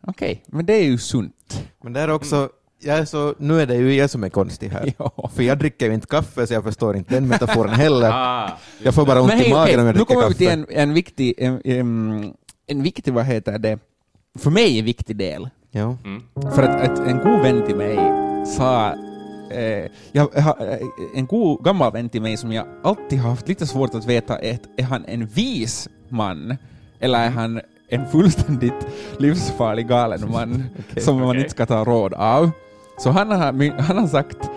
Okej, 0.08 0.44
men 0.48 0.66
det 0.66 0.74
är 0.74 0.84
ju 0.84 0.98
sunt. 0.98 1.64
Men 1.84 1.94
det 1.94 2.00
är 2.00 2.10
också, 2.10 2.50
jag 2.80 2.98
är 2.98 3.06
så, 3.06 3.36
nu 3.38 3.62
är 3.62 3.66
det 3.66 3.76
ju 3.76 3.94
jag 3.94 4.10
som 4.10 4.24
är 4.24 4.30
konstig 4.30 4.70
här. 4.70 4.94
Ja. 4.98 5.30
För 5.36 5.44
jag 5.44 5.58
dricker 5.58 5.86
ju 5.88 5.94
inte 5.94 6.08
kaffe 6.08 6.48
så 6.48 6.54
jag 6.54 6.64
förstår 6.64 6.98
inte 6.98 7.14
den 7.16 7.28
metaforen 7.28 7.74
heller. 7.74 8.10
Ah, 8.14 8.58
jag 8.84 8.96
får 8.96 9.06
bara 9.06 9.22
ont 9.22 9.28
Men 9.30 9.40
i 9.40 9.42
hej, 9.44 9.54
magen 9.54 9.64
okej, 9.64 9.80
om 9.80 9.86
jag 9.86 9.94
nu 9.96 9.98
dricker 9.98 10.14
kommer 10.14 10.28
vi 10.28 10.34
kaffe. 10.34 10.38
till 10.38 10.48
en, 10.50 10.66
en 10.70 10.94
viktig, 10.94 11.34
en, 11.38 11.62
en, 11.66 12.34
en 12.68 12.84
viktig, 12.84 13.14
vad 13.14 13.26
heter 13.26 13.58
det, 13.60 13.80
för 14.40 14.50
mig 14.50 14.80
en 14.80 14.86
viktig 14.86 15.16
del. 15.16 15.50
Ja. 15.72 15.98
mm. 16.06 16.24
För 16.56 16.64
att, 16.64 16.90
att 16.92 17.00
en 17.00 17.18
god 17.18 17.42
vän 17.42 17.66
till 17.66 17.76
mig 17.76 17.98
sa, 18.46 18.96
eh, 19.52 19.92
jag, 20.12 20.28
har, 20.28 20.58
eh, 20.72 20.88
en 21.16 21.26
god 21.26 21.64
gammal 21.64 21.92
vän 21.92 22.10
till 22.10 22.22
mig 22.22 22.38
som 22.38 22.52
jag 22.52 22.66
alltid 22.84 23.20
har 23.20 23.30
haft 23.30 23.48
lite 23.48 23.68
svårt 23.68 23.96
att 23.96 24.06
veta, 24.06 24.40
är, 24.40 24.60
är 24.78 24.84
han 24.84 25.06
en 25.06 25.26
vis 25.26 25.90
man 26.10 26.58
eller 27.00 27.20
är 27.20 27.30
han 27.30 27.62
en 27.90 28.08
fullständigt 28.08 28.88
livsfarlig 29.20 29.88
galen 29.88 30.32
man 30.32 30.64
Okej. 30.90 31.04
som 31.04 31.16
man 31.20 31.30
Okej. 31.30 31.40
inte 31.40 31.52
ska 31.52 31.66
ta 31.66 31.84
råd 31.84 32.14
av. 32.14 32.52
Så 32.98 33.10
han 33.10 33.32
har, 33.32 33.82
han 33.82 33.98
har 33.98 34.08
sagt 34.08 34.50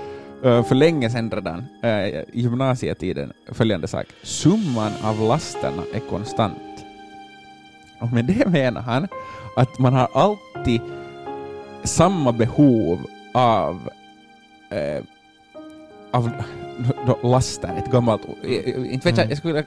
eh, 0.44 0.64
för 0.64 0.74
länge 0.74 1.10
sedan 1.10 1.30
redan, 1.30 1.64
eh, 1.82 2.06
i 2.06 2.24
gymnasietiden, 2.32 3.32
följande 3.52 3.88
sak. 3.88 4.06
Summan 4.22 4.92
av 5.02 5.20
lasterna 5.20 5.82
är 5.94 6.00
konstant. 6.10 6.56
Och 8.00 8.12
med 8.12 8.24
det 8.24 8.46
menar 8.46 8.80
han 8.80 9.08
att 9.56 9.78
man 9.78 9.92
har 9.94 10.08
alltid 10.14 10.80
samma 11.84 12.32
behov 12.32 13.06
av, 13.34 13.90
eh, 14.70 15.02
av 16.10 16.30
då, 17.06 17.28
laster, 17.28 17.76
ett 17.84 17.92
gammalt 17.92 18.22
ord. 18.28 18.44
Inte 18.44 18.90
vet 18.90 19.04
jag, 19.04 19.18
Mm. 19.18 19.28
jag 19.28 19.38
skulle 19.38 19.64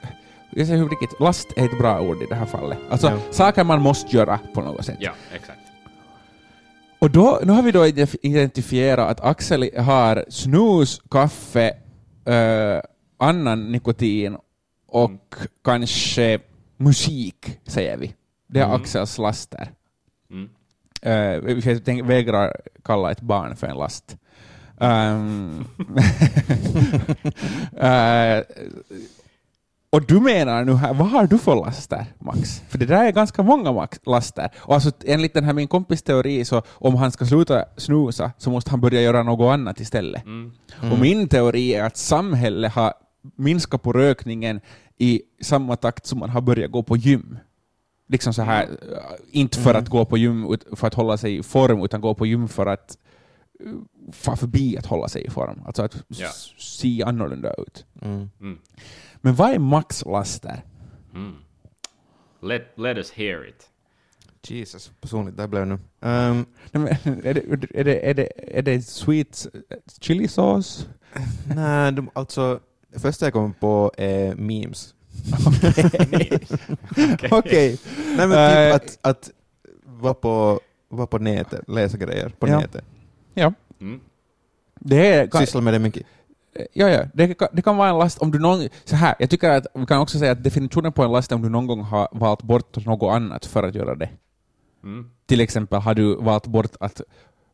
jag 0.50 0.66
säger 0.66 0.78
hur 0.82 0.88
riktigt, 0.88 1.20
last 1.20 1.48
är 1.56 1.64
ett 1.64 1.78
bra 1.78 2.00
ord 2.00 2.22
i 2.22 2.26
det 2.26 2.34
här 2.34 2.46
fallet. 2.46 2.78
Alltså 2.90 3.06
Ja. 3.06 3.18
saker 3.32 3.64
man 3.64 3.82
måste 3.82 4.16
göra 4.16 4.38
på 4.54 4.60
något 4.60 4.84
sätt. 4.84 4.96
Ja, 5.00 5.12
exakt. 5.34 5.58
Och 6.98 7.10
då, 7.10 7.40
nu 7.44 7.52
har 7.52 7.62
vi 7.62 7.70
då 7.72 7.84
identif- 7.86 8.16
identifierat 8.22 9.10
att 9.10 9.20
Axel 9.20 9.70
har 9.78 10.24
snus, 10.28 11.00
kaffe, 11.10 11.76
eh, 12.26 12.80
annan 13.18 13.72
nikotin 13.72 14.36
och 14.86 15.34
kanske 15.64 16.38
musik, 16.76 17.58
säger 17.66 17.96
vi. 17.96 18.14
Det 18.46 18.60
är 18.60 18.64
Mm. 18.64 18.76
Axels 18.76 19.18
laster. 19.18 19.68
Mm. 20.30 20.48
Jag 21.64 21.84
tänk, 21.84 22.04
vägrar 22.04 22.56
kalla 22.84 23.10
ett 23.10 23.20
barn 23.20 23.56
för 23.56 23.66
en 23.66 23.76
last. 23.76 24.16
Eh, 27.76 28.42
och 29.90 30.06
du 30.06 30.20
menar 30.20 30.64
nu 30.64 30.74
här, 30.74 30.94
vad 30.94 31.08
har 31.08 31.26
du 31.26 31.38
för 31.38 31.56
laster, 31.56 32.06
Max? 32.18 32.62
För 32.68 32.78
det 32.78 32.86
där 32.86 33.04
är 33.04 33.10
ganska 33.12 33.42
många 33.42 33.72
max, 33.72 34.00
laster. 34.06 34.50
Och 34.58 34.74
alltså, 34.74 34.90
enligt 35.04 35.34
den 35.34 35.44
här 35.44 35.52
min 35.52 35.68
kompis 35.68 36.02
teori, 36.02 36.44
så 36.44 36.62
om 36.68 36.94
han 36.94 37.12
ska 37.12 37.26
sluta 37.26 37.64
snusa 37.76 38.32
så 38.38 38.50
måste 38.50 38.70
han 38.70 38.80
börja 38.80 39.00
göra 39.00 39.22
något 39.22 39.52
annat 39.52 39.80
istället. 39.80 40.24
Mm. 40.24 40.52
Och 40.92 40.98
min 40.98 41.28
teori 41.28 41.74
är 41.74 41.84
att 41.84 41.96
samhället 41.96 42.72
har 42.72 42.92
minskat 43.36 43.82
på 43.82 43.92
rökningen 43.92 44.60
i 44.98 45.22
samma 45.42 45.76
takt 45.76 46.06
som 46.06 46.18
man 46.18 46.30
har 46.30 46.40
börjat 46.40 46.70
gå 46.70 46.82
på 46.82 46.96
gym. 46.96 47.38
Liksom 48.08 48.34
så 48.34 48.42
här, 48.42 48.64
Mm. 48.64 48.76
äh, 48.92 48.98
inte 49.30 49.58
för 49.58 49.74
att 49.74 49.88
gå 49.88 50.04
på 50.04 50.18
gym 50.18 50.56
för 50.72 50.86
att 50.86 50.94
hålla 50.94 51.16
sig 51.16 51.36
i 51.36 51.42
form, 51.42 51.84
utan 51.84 52.00
gå 52.00 52.14
på 52.14 52.26
gym 52.26 52.48
för 52.48 52.66
att 52.66 52.98
uh, 53.66 53.72
få 53.72 53.93
förbi 54.12 54.78
att 54.78 54.86
hålla 54.86 55.08
sig 55.08 55.24
i 55.26 55.30
form. 55.30 55.62
Alltså 55.66 55.82
att 55.82 55.96
Ja. 56.08 56.28
se 56.58 57.02
annorlunda 57.02 57.54
ut. 57.54 57.86
Mm. 58.02 58.30
Mm. 58.40 58.58
Men 59.16 59.34
vad 59.34 59.50
är 59.50 59.58
Max 59.58 60.04
laster? 60.04 60.62
Mm. 61.14 61.34
Let, 62.42 62.62
let 62.78 62.96
us 62.96 63.10
hear 63.12 63.48
it. 63.48 63.70
Jesus, 64.48 64.90
personligt 65.00 65.36
det 65.36 65.48
blev 65.48 65.66
nu. 65.66 65.74
Um, 66.00 66.46
Nej, 66.72 66.98
Är 67.24 67.34
det, 67.34 67.40
är 67.80 67.84
det, 67.84 68.10
är 68.10 68.14
det, 68.14 68.28
är 68.58 68.62
det 68.62 68.82
sweet 68.82 69.46
chili 70.00 70.28
sauce? 70.28 70.86
nej, 71.54 71.92
de, 71.92 72.10
alltså, 72.12 72.60
det 72.92 72.98
första 73.00 73.26
jag 73.26 73.32
kom 73.32 73.52
på 73.54 73.92
är 73.96 74.34
memes. 74.34 74.94
Okej. 77.30 77.78
Nej 78.16 78.28
men 78.28 78.32
Eh, 78.32 78.78
typ 78.78 78.82
att, 78.82 78.98
att 79.02 79.30
vara 79.84 80.14
på, 80.14 80.60
var 80.88 81.06
på 81.06 81.18
nätet, 81.18 81.68
läsa 81.68 81.96
grejer 81.96 82.28
på 82.28 82.48
Ja. 82.48 82.60
nätet. 82.60 82.84
Ja. 83.34 83.52
Mm. 83.80 84.00
Det 84.80 85.06
är, 85.06 85.38
Syssla 85.38 85.60
med 85.60 85.74
det 85.74 85.78
mycket. 85.78 86.06
Ja, 86.72 86.88
ja. 86.88 87.04
Det, 87.14 87.34
kan, 87.34 87.48
det 87.52 87.62
kan 87.62 87.76
vara 87.76 87.88
en 87.88 87.98
last 87.98 88.18
om 88.18 88.30
du 88.30 88.38
någon... 88.38 88.68
Så 88.84 88.96
här, 88.96 89.14
jag 89.18 89.30
tycker 89.30 89.50
att 89.50 89.66
vi 89.74 89.86
kan 89.86 90.00
också 90.00 90.18
säga 90.18 90.32
att 90.32 90.44
definitionen 90.44 90.92
på 90.92 91.02
en 91.02 91.12
last 91.12 91.30
är 91.32 91.36
om 91.36 91.42
du 91.42 91.48
någon 91.48 91.66
gång 91.66 91.80
har 91.80 92.08
valt 92.12 92.42
bort 92.42 92.86
något 92.86 93.14
annat 93.14 93.46
för 93.46 93.62
att 93.62 93.74
göra 93.74 93.94
det. 93.94 94.08
Mm. 94.84 95.10
Till 95.26 95.40
exempel 95.40 95.80
har 95.80 95.94
du 95.94 96.16
valt 96.16 96.46
bort 96.46 96.72
att 96.80 97.00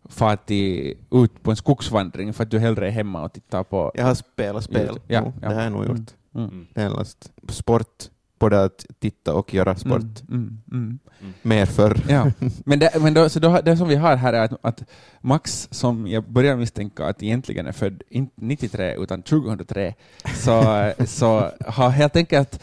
fara 0.09 0.37
till, 0.37 0.99
ut 1.11 1.43
på 1.43 1.51
en 1.51 1.57
skogsvandring 1.57 2.33
för 2.33 2.45
att 2.45 2.51
du 2.51 2.59
hellre 2.59 2.87
är 2.87 2.91
hemma 2.91 3.23
och 3.25 3.33
tittar 3.33 3.65
på... 3.65 3.93
Jag 3.95 4.05
har 4.05 4.15
spelat 4.15 4.65
spel. 4.65 4.99
Ja, 5.07 5.33
ja. 5.43 5.49
Det 5.49 5.55
har 5.55 5.63
jag 5.63 5.73
nog 5.73 5.87
gjort. 5.87 5.97
Mm, 5.97 6.11
Mm. 6.35 6.67
Det 6.75 6.81
är 6.81 6.87
en 6.87 6.93
last. 6.93 7.33
Sport, 7.49 8.11
både 8.41 8.65
att 8.65 8.87
titta 8.99 9.35
och 9.35 9.55
göra 9.55 9.77
sport. 9.77 10.21
Mm, 10.29 10.63
mm, 10.73 10.99
mm. 11.21 11.33
Mer 11.43 11.67
förr. 11.67 12.01
Ja. 12.09 12.27
Men, 12.65 12.79
det, 12.79 12.91
men 13.03 13.15
då, 13.15 13.29
så 13.29 13.41
då, 13.41 13.49
har- 13.49 13.63
det 13.63 13.77
som 13.77 13.89
vi 13.89 13.95
har 13.97 14.17
här 14.17 14.33
är 14.33 14.41
att, 14.45 14.65
att 14.65 14.83
Max, 15.21 15.69
som 15.71 16.07
jag 16.07 16.25
börjar 16.33 16.57
misstänka 16.57 17.07
att 17.07 17.23
egentligen 17.23 17.67
är 17.67 17.73
född 17.73 18.03
inte 18.09 18.33
93 18.37 18.95
utan 18.99 19.23
2003, 19.23 19.95
så, 20.35 20.93
så 21.07 21.51
har 21.67 21.91
helt 21.91 22.17
enkelt 22.17 22.63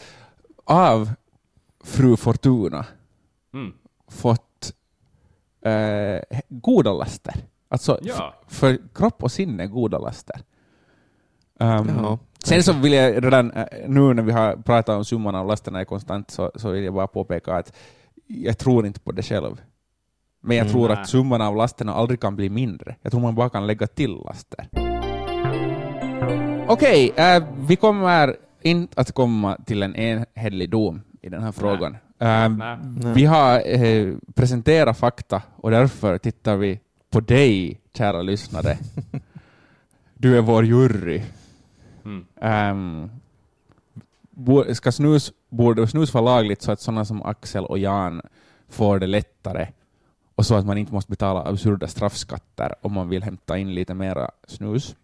av 0.64 1.10
fru 1.84 2.16
Fortuna 2.16 2.86
Mm. 3.54 3.72
fått 4.08 4.72
eh, 5.62 6.38
goda 6.48 6.92
laster. 6.92 7.34
Alltså 7.68 7.98
Ja. 8.02 8.34
för 8.48 8.78
kropp 8.94 9.22
och 9.22 9.32
sinne 9.32 9.66
goda 9.66 9.98
laster. 9.98 10.40
Um, 11.60 11.88
Ja. 11.88 12.18
Sen 12.44 12.62
så 12.62 12.72
vill 12.72 12.92
jag 12.92 13.24
redan 13.24 13.50
eh, 13.50 13.64
nu 13.86 14.14
när 14.14 14.22
vi 14.22 14.32
har 14.32 14.56
pratat 14.56 14.96
om 14.96 15.04
summan 15.04 15.34
av 15.34 15.46
lasterna 15.46 15.84
konstant 15.84 16.30
så, 16.30 16.52
så 16.54 16.70
vill 16.70 16.84
jag 16.84 16.94
bara 16.94 17.06
påpeka 17.06 17.54
att 17.54 17.72
jag 18.26 18.58
tror 18.58 18.86
inte 18.86 19.00
på 19.00 19.12
det 19.12 19.22
själv. 19.22 19.60
Men 20.40 20.56
jag 20.56 20.64
Mm. 20.66 20.72
tror 20.72 20.88
Nej. 20.88 20.96
att 20.98 21.08
summan 21.08 21.40
av 21.40 21.56
lasterna 21.56 21.94
aldrig 21.94 22.20
kan 22.20 22.36
bli 22.36 22.50
mindre. 22.50 22.96
Jag 23.02 23.12
tror 23.12 23.20
man 23.22 23.34
bara 23.34 23.48
kan 23.50 23.66
lägga 23.66 23.86
till 23.86 24.10
laster. 24.24 24.68
Okej, 26.68 27.12
eh, 27.16 27.44
vi 27.68 27.76
kommer 27.76 28.36
inte 28.62 29.00
att 29.00 29.12
komma 29.12 29.56
till 29.66 29.82
en 29.82 29.96
enhällig 29.96 30.70
dom 30.70 31.00
i 31.22 31.28
den 31.28 31.42
här 31.42 31.52
frågan. 31.52 31.96
Eh, 32.20 32.48
Nej. 32.48 32.78
vi 33.14 33.24
har 33.24 33.62
eh, 33.84 34.14
presenterat 34.34 34.98
fakta 34.98 35.42
och 35.56 35.70
därför 35.70 36.18
tittar 36.18 36.56
vi 36.56 36.80
på 37.10 37.20
dig, 37.20 37.80
kära 37.94 38.22
lyssnare. 38.22 38.76
Du 40.20 40.36
är 40.38 40.42
vår 40.42 40.64
jury. 40.64 41.22
Mm. 42.08 43.10
Um, 44.46 44.74
ska 44.74 44.92
snus, 44.92 45.32
borde 45.48 45.88
snus 45.88 46.14
vara 46.14 46.24
lagligt 46.24 46.62
så 46.62 46.72
att 46.72 46.80
sådana 46.80 47.04
som 47.04 47.22
Axel 47.22 47.64
och 47.64 47.78
Jan 47.78 48.22
får 48.68 48.98
det 48.98 49.06
lättare 49.06 49.68
och 50.34 50.46
så 50.46 50.54
att 50.54 50.66
man 50.66 50.78
inte 50.78 50.92
måste 50.92 51.10
betala 51.10 51.44
absurda 51.44 51.88
straffskatter 51.88 52.74
om 52.80 52.92
man 52.92 53.08
vill 53.08 53.22
hämta 53.22 53.58
in 53.58 53.74
lite 53.74 53.94
mera 53.94 54.30
snus 54.46 54.96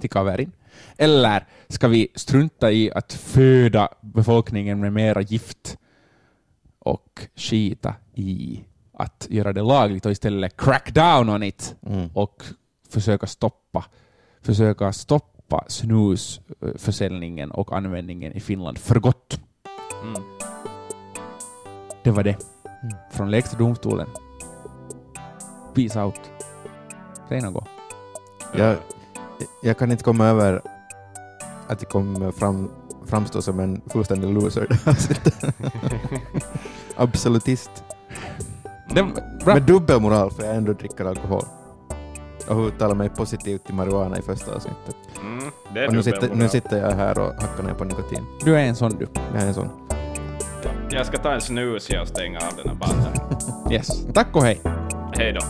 till 0.00 0.10
kaverin? 0.10 0.52
Eller 0.96 1.46
ska 1.68 1.88
vi 1.88 2.08
strunta 2.14 2.72
i 2.72 2.92
att 2.92 3.12
föda 3.12 3.88
befolkningen 4.00 4.80
med 4.80 4.92
mera 4.92 5.20
gift 5.20 5.78
och 6.78 7.26
skita 7.34 7.94
i 8.14 8.64
att 8.92 9.26
göra 9.30 9.52
det 9.52 9.62
lagligt 9.62 10.06
och 10.06 10.12
istället 10.12 10.56
crack 10.56 10.94
down 10.94 11.28
on 11.28 11.42
it 11.42 11.76
Mm. 11.86 12.08
och 12.14 12.44
försöka 12.88 13.26
stoppa, 13.26 13.84
försöka 14.42 14.92
stoppa 14.92 15.39
snusförsäljningen 15.68 17.50
och 17.50 17.76
användningen 17.76 18.32
i 18.32 18.40
Finland 18.40 18.78
för 18.78 19.00
gott. 19.00 19.40
Mm. 20.02 20.22
Det 22.04 22.10
var 22.10 22.22
det. 22.22 22.36
Mm. 22.82 22.96
Från 23.10 23.30
lägsta 23.30 23.58
domstolen. 23.58 24.06
Peace 25.74 26.02
out. 26.02 26.20
Säg 27.28 27.40
något. 27.40 27.68
Jag, 28.54 28.76
jag 29.62 29.78
kan 29.78 29.90
inte 29.90 30.04
komma 30.04 30.26
över 30.26 30.62
att 31.66 31.82
jag 31.82 31.90
kommer 31.90 32.32
fram, 32.32 32.70
framstå 33.06 33.42
som 33.42 33.60
en 33.60 33.80
fullständig 33.86 34.34
loser 34.34 34.66
det. 34.68 35.54
Absolutist. 36.96 37.84
Det, 38.94 39.02
bra. 39.44 39.54
Med 39.54 39.62
dubbelmoral 39.62 40.30
för 40.30 40.44
jag 40.44 40.56
ändå 40.56 40.72
dricker 40.72 41.04
alkohol. 41.04 41.44
Och 42.50 42.66
uttalar 42.66 42.94
mig 42.94 43.08
positivt 43.08 43.64
till 43.66 43.74
marijuana 43.74 44.18
i 44.18 44.22
första 44.22 44.54
avsnittet. 44.54 44.96
Mm. 45.22 45.50
Det 45.74 45.80
är 45.80 45.88
Och 45.88 45.94
nu 45.94 46.02
sitter, 46.02 46.34
nu 46.34 46.48
sitter 46.48 46.78
jag 46.78 46.90
här 46.90 47.18
och 47.18 47.42
hackar 47.42 47.62
ner 47.62 47.74
på 47.74 47.84
nikotin. 47.84 48.26
Du 48.44 48.54
är 48.56 48.64
en 48.64 48.76
sån 48.76 48.96
du. 48.98 49.06
Jag 49.34 49.42
är 49.42 49.46
en 49.46 49.54
sån. 49.54 49.68
Jag 50.90 51.06
ska 51.06 51.18
ta 51.18 51.32
en 51.32 51.40
snus 51.40 51.90
och 52.02 52.08
stänga 52.08 52.38
av 52.38 52.56
den 52.56 52.68
här 52.68 52.74
banden. 52.74 53.12
Yes. 53.72 54.06
Tack 54.14 54.36
och 54.36 54.42
hej. 54.42 54.60
Hej 55.16 55.32
då. 55.32 55.40